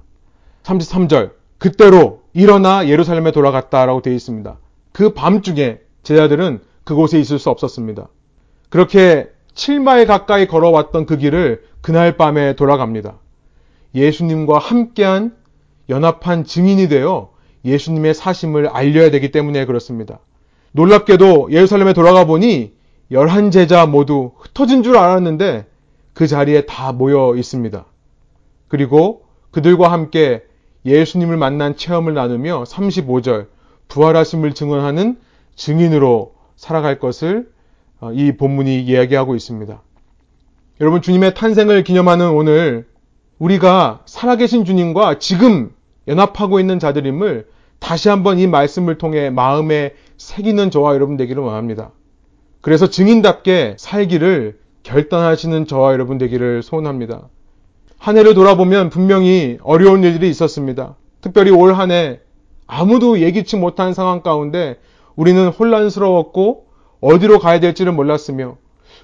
33절 0.62 1.32
그때로 1.56 2.20
일어나 2.34 2.86
예루살렘에 2.86 3.32
돌아갔다라고 3.32 4.02
되어 4.02 4.12
있습니다. 4.12 4.58
그 4.92 5.14
밤중에 5.14 5.78
제자들은 6.02 6.60
그곳에 6.84 7.18
있을 7.18 7.38
수 7.38 7.48
없었습니다. 7.48 8.08
그렇게 8.68 9.30
7마일 9.54 10.06
가까이 10.06 10.46
걸어왔던 10.46 11.06
그 11.06 11.16
길을 11.16 11.62
그날 11.80 12.18
밤에 12.18 12.56
돌아갑니다. 12.56 13.18
예수님과 13.94 14.58
함께한 14.58 15.34
연합한 15.88 16.44
증인이 16.44 16.88
되어 16.88 17.30
예수님의 17.64 18.12
사심을 18.12 18.68
알려야 18.68 19.10
되기 19.10 19.30
때문에 19.30 19.64
그렇습니다. 19.64 20.20
놀랍게도 20.72 21.48
예루살렘에 21.52 21.94
돌아가 21.94 22.26
보니 22.26 22.77
열한 23.10 23.50
제자 23.50 23.86
모두 23.86 24.32
흩어진 24.36 24.82
줄 24.82 24.96
알았는데 24.96 25.66
그 26.12 26.26
자리에 26.26 26.62
다 26.62 26.92
모여 26.92 27.34
있습니다. 27.36 27.84
그리고 28.68 29.22
그들과 29.50 29.90
함께 29.90 30.42
예수님을 30.84 31.36
만난 31.36 31.76
체험을 31.76 32.14
나누며 32.14 32.64
35절 32.64 33.46
부활하심을 33.88 34.54
증언하는 34.54 35.18
증인으로 35.56 36.34
살아갈 36.56 36.98
것을 36.98 37.50
어, 38.00 38.12
이 38.12 38.36
본문이 38.36 38.82
이야기하고 38.82 39.34
있습니다. 39.34 39.82
여러분 40.80 41.02
주님의 41.02 41.34
탄생을 41.34 41.82
기념하는 41.82 42.30
오늘 42.30 42.86
우리가 43.38 44.02
살아계신 44.06 44.64
주님과 44.64 45.18
지금 45.18 45.72
연합하고 46.06 46.60
있는 46.60 46.78
자들임을 46.78 47.48
다시 47.80 48.08
한번 48.08 48.38
이 48.38 48.46
말씀을 48.46 48.98
통해 48.98 49.30
마음에 49.30 49.94
새기는 50.16 50.70
저와 50.70 50.94
여러분 50.94 51.16
되기를 51.16 51.42
원합니다. 51.42 51.90
그래서 52.60 52.88
증인답게 52.88 53.76
살기를 53.78 54.58
결단하시는 54.82 55.66
저와 55.66 55.92
여러분 55.92 56.18
되기를 56.18 56.62
소원합니다. 56.62 57.28
한 57.98 58.16
해를 58.16 58.34
돌아보면 58.34 58.90
분명히 58.90 59.58
어려운 59.62 60.02
일들이 60.04 60.28
있었습니다. 60.30 60.96
특별히 61.20 61.50
올 61.50 61.72
한 61.74 61.90
해 61.90 62.20
아무도 62.66 63.20
예기치 63.20 63.56
못한 63.56 63.94
상황 63.94 64.22
가운데 64.22 64.78
우리는 65.16 65.48
혼란스러웠고 65.48 66.66
어디로 67.00 67.38
가야 67.38 67.60
될지를 67.60 67.92
몰랐으며 67.92 68.56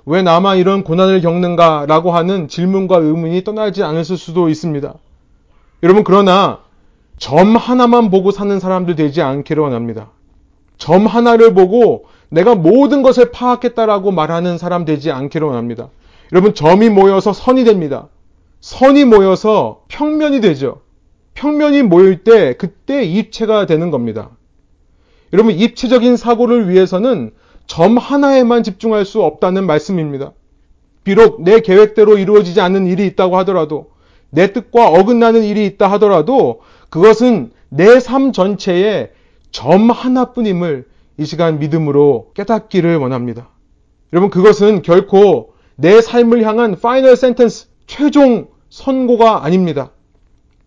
왜 0.06 0.22
나만 0.22 0.58
이런 0.58 0.84
고난을 0.84 1.22
겪는가 1.22 1.86
라고 1.88 2.12
하는 2.12 2.46
질문과 2.48 2.98
의문이 2.98 3.42
떠나지 3.44 3.82
않았을 3.82 4.16
수도 4.16 4.48
있습니다. 4.48 4.94
여러분, 5.82 6.04
그러나 6.04 6.60
점 7.18 7.56
하나만 7.56 8.10
보고 8.10 8.30
사는 8.30 8.58
사람들 8.60 8.96
되지 8.96 9.22
않기를 9.22 9.62
원합니다. 9.62 10.10
점 10.78 11.06
하나를 11.06 11.54
보고 11.54 12.06
내가 12.28 12.54
모든 12.54 13.02
것을 13.02 13.30
파악했다라고 13.30 14.10
말하는 14.10 14.58
사람 14.58 14.84
되지 14.84 15.10
않기를 15.10 15.46
원합니다. 15.46 15.90
여러분, 16.32 16.54
점이 16.54 16.88
모여서 16.88 17.32
선이 17.32 17.64
됩니다. 17.64 18.08
선이 18.60 19.04
모여서 19.04 19.82
평면이 19.88 20.40
되죠. 20.40 20.80
평면이 21.34 21.82
모일 21.82 22.24
때 22.24 22.54
그때 22.54 23.04
입체가 23.04 23.66
되는 23.66 23.90
겁니다. 23.90 24.30
여러분, 25.32 25.54
입체적인 25.54 26.16
사고를 26.16 26.68
위해서는 26.68 27.32
점 27.66 27.98
하나에만 27.98 28.62
집중할 28.62 29.04
수 29.04 29.22
없다는 29.22 29.66
말씀입니다. 29.66 30.32
비록 31.02 31.42
내 31.42 31.60
계획대로 31.60 32.18
이루어지지 32.18 32.60
않는 32.60 32.86
일이 32.86 33.06
있다고 33.06 33.36
하더라도, 33.38 33.90
내 34.30 34.52
뜻과 34.52 34.88
어긋나는 34.88 35.44
일이 35.44 35.66
있다 35.66 35.90
하더라도, 35.92 36.62
그것은 36.88 37.52
내 37.68 37.98
삶 38.00 38.32
전체에 38.32 39.10
점 39.54 39.88
하나뿐임을 39.88 40.84
이 41.16 41.24
시간 41.24 41.60
믿음으로 41.60 42.32
깨닫기를 42.34 42.96
원합니다. 42.96 43.50
여러분, 44.12 44.28
그것은 44.28 44.82
결코 44.82 45.54
내 45.76 46.00
삶을 46.00 46.42
향한 46.42 46.76
final 46.78 47.16
sentence, 47.16 47.68
최종 47.86 48.48
선고가 48.68 49.44
아닙니다. 49.44 49.92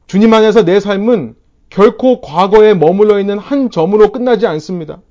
주님 0.07 0.33
안에서 0.33 0.63
내 0.63 0.79
삶은 0.79 1.35
결코 1.69 2.21
과거에 2.21 2.73
머물러 2.73 3.19
있는 3.19 3.38
한 3.38 3.69
점으로 3.71 4.13
끝나지 4.13 4.47
않습니다. 4.47 5.01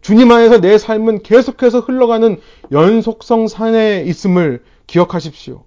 주님 0.00 0.32
안에서 0.32 0.60
내 0.60 0.76
삶은 0.76 1.22
계속해서 1.22 1.80
흘러가는 1.80 2.40
연속선상에 2.72 4.02
있음을 4.08 4.64
기억하십시오. 4.88 5.62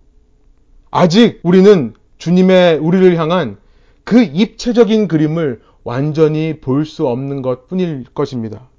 아직 0.91 1.39
우리는 1.43 1.93
주님의 2.18 2.80
우리를 2.80 3.18
향한 3.18 3.55
그 4.03 4.22
입체적인 4.22 5.07
그림을 5.07 5.61
완전히 5.86 6.60
볼 6.60 6.84
수 6.84 7.08
없는 7.08 7.42
것 7.42 7.68
뿐일 7.68 8.06
것입니다. 8.14 8.70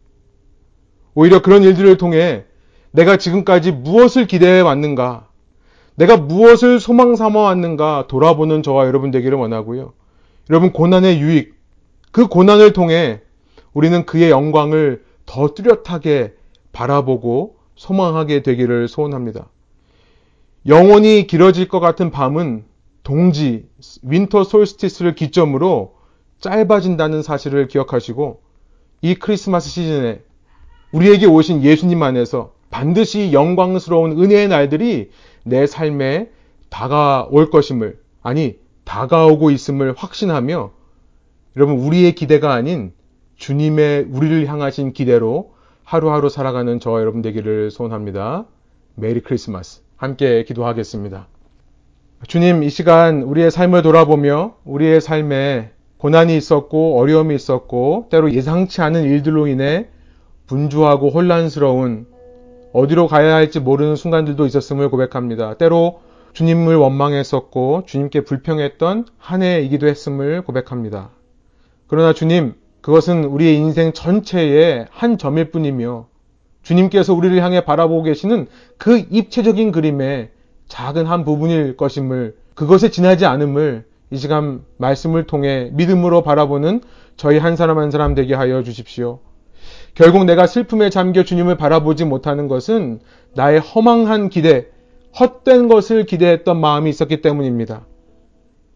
오히려 1.14 1.40
그런 1.40 1.62
일들을 1.62 1.96
통해 1.96 2.44
내가 2.90 3.16
지금까지 3.16 3.72
무엇을 3.72 4.26
기대해 4.26 4.60
왔는가, 4.60 5.28
내가 5.94 6.16
무엇을 6.16 6.80
소망 6.80 7.14
삼아 7.14 7.40
왔는가 7.40 8.06
돌아보는 8.08 8.62
저와 8.62 8.86
여러분 8.86 9.10
되기를 9.12 9.38
원하고요. 9.38 9.94
여러분 10.50 10.72
고난의 10.72 11.20
유익, 11.20 11.54
그 12.10 12.26
고난을 12.26 12.72
통해 12.72 13.20
우리는 13.72 14.04
그의 14.04 14.30
영광을 14.30 15.04
더 15.26 15.54
뚜렷하게 15.54 16.34
바라보고 16.72 17.56
소망하게 17.76 18.42
되기를 18.42 18.88
소원합니다. 18.88 19.48
영원히 20.66 21.26
길어질 21.26 21.68
것 21.68 21.78
같은 21.78 22.10
밤은 22.10 22.64
동지, 23.04 23.68
winter 24.02 24.44
solstice를 24.44 25.14
기점으로 25.14 25.95
짧아진다는 26.40 27.22
사실을 27.22 27.68
기억하시고 27.68 28.40
이 29.02 29.14
크리스마스 29.14 29.68
시즌에 29.68 30.22
우리에게 30.92 31.26
오신 31.26 31.62
예수님 31.62 32.02
안에서 32.02 32.52
반드시 32.70 33.32
영광스러운 33.32 34.12
은혜의 34.12 34.48
날들이 34.48 35.10
내 35.44 35.66
삶에 35.66 36.30
다가올 36.68 37.50
것임을, 37.50 37.98
아니, 38.22 38.58
다가오고 38.84 39.50
있음을 39.50 39.94
확신하며 39.96 40.72
여러분, 41.56 41.78
우리의 41.78 42.14
기대가 42.14 42.52
아닌 42.52 42.92
주님의 43.36 44.06
우리를 44.10 44.46
향하신 44.46 44.92
기대로 44.92 45.54
하루하루 45.84 46.28
살아가는 46.28 46.80
저와 46.80 47.00
여러분 47.00 47.22
되기를 47.22 47.70
소원합니다. 47.70 48.46
메리 48.94 49.20
크리스마스. 49.20 49.82
함께 49.96 50.44
기도하겠습니다. 50.44 51.28
주님, 52.26 52.62
이 52.62 52.70
시간 52.70 53.22
우리의 53.22 53.50
삶을 53.50 53.82
돌아보며 53.82 54.56
우리의 54.64 55.00
삶에 55.00 55.70
고난이 56.06 56.36
있었고 56.36 57.00
어려움이 57.00 57.34
있었고 57.34 58.06
때로 58.10 58.32
예상치 58.32 58.80
않은 58.80 59.02
일들로 59.02 59.48
인해 59.48 59.88
분주하고 60.46 61.10
혼란스러운 61.10 62.06
어디로 62.72 63.08
가야 63.08 63.34
할지 63.34 63.58
모르는 63.58 63.96
순간들도 63.96 64.46
있었음을 64.46 64.88
고백합니다. 64.88 65.54
때로 65.54 65.98
주님을 66.32 66.76
원망했었고 66.76 67.86
주님께 67.86 68.20
불평했던 68.20 69.06
한 69.18 69.42
해이기도 69.42 69.88
했음을 69.88 70.42
고백합니다. 70.42 71.10
그러나 71.88 72.12
주님, 72.12 72.54
그것은 72.82 73.24
우리의 73.24 73.56
인생 73.56 73.92
전체의 73.92 74.86
한 74.90 75.18
점일 75.18 75.50
뿐이며 75.50 76.06
주님께서 76.62 77.14
우리를 77.14 77.36
향해 77.42 77.64
바라보고 77.64 78.04
계시는 78.04 78.46
그 78.78 79.04
입체적인 79.10 79.72
그림의 79.72 80.30
작은 80.68 81.06
한 81.06 81.24
부분일 81.24 81.76
것임을 81.76 82.36
그것에 82.54 82.90
지나지 82.90 83.26
않음을 83.26 83.86
이 84.10 84.16
시간 84.16 84.64
말씀을 84.76 85.26
통해 85.26 85.70
믿음으로 85.72 86.22
바라보는 86.22 86.80
저희 87.16 87.38
한 87.38 87.56
사람 87.56 87.78
한 87.78 87.90
사람 87.90 88.14
되게 88.14 88.34
하여 88.34 88.62
주십시오. 88.62 89.20
결국 89.94 90.24
내가 90.24 90.46
슬픔에 90.46 90.90
잠겨 90.90 91.24
주님을 91.24 91.56
바라보지 91.56 92.04
못하는 92.04 92.48
것은 92.48 93.00
나의 93.34 93.58
허망한 93.58 94.28
기대, 94.28 94.66
헛된 95.18 95.68
것을 95.68 96.04
기대했던 96.04 96.60
마음이 96.60 96.90
있었기 96.90 97.22
때문입니다. 97.22 97.86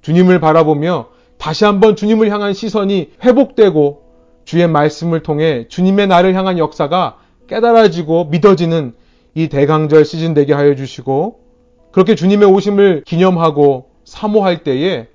주님을 0.01 0.41
바라보며 0.41 1.09
다시 1.39 1.64
한번 1.64 1.95
주님을 1.95 2.31
향한 2.31 2.55
시선이 2.55 3.11
회복되고 3.22 4.03
주의 4.45 4.66
말씀을 4.66 5.22
통해 5.22 5.66
주님의 5.68 6.07
나를 6.07 6.35
향한 6.35 6.59
역사가 6.59 7.18
깨달아지고 7.47 8.26
믿어지는 8.26 8.95
이 9.35 9.49
대강절 9.49 10.05
시즌 10.05 10.35
되게 10.35 10.55
하여 10.55 10.74
주시고 10.74 11.41
그렇게 11.93 12.14
주님의 12.14 12.49
오심을 12.49 13.05
기념하고 13.07 13.91
사모할 14.05 14.64
때에 14.64 15.09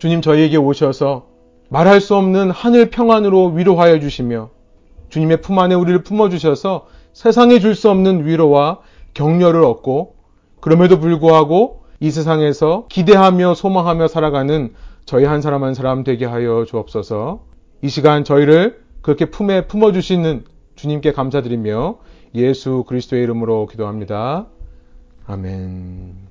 주님 0.00 0.22
저희에게 0.22 0.56
오셔서 0.56 1.26
말할 1.68 2.00
수 2.00 2.16
없는 2.16 2.50
하늘 2.50 2.88
평안으로 2.88 3.48
위로하여 3.48 4.00
주시며 4.00 4.48
주님의 5.10 5.42
품 5.42 5.58
안에 5.58 5.74
우리를 5.74 6.02
품어주셔서 6.02 6.86
세상에 7.12 7.58
줄 7.58 7.74
수 7.74 7.90
없는 7.90 8.24
위로와 8.24 8.78
격려를 9.12 9.62
얻고 9.62 10.14
그럼에도 10.60 10.98
불구하고 10.98 11.82
이 12.00 12.10
세상에서 12.10 12.86
기대하며 12.88 13.54
소망하며 13.54 14.08
살아가는 14.08 14.72
저희 15.04 15.26
한 15.26 15.42
사람 15.42 15.64
한 15.64 15.74
사람 15.74 16.02
되게 16.02 16.24
하여 16.24 16.64
주옵소서. 16.64 17.40
이 17.82 17.88
시간 17.90 18.24
저희를 18.24 18.80
그렇게 19.02 19.26
품에 19.26 19.66
품어주시는 19.66 20.44
주님께 20.76 21.12
감사드리며 21.12 21.98
예수 22.36 22.84
그리스도의 22.86 23.22
이름으로 23.24 23.66
기도합니다. 23.66 24.46
아멘. 25.26 26.29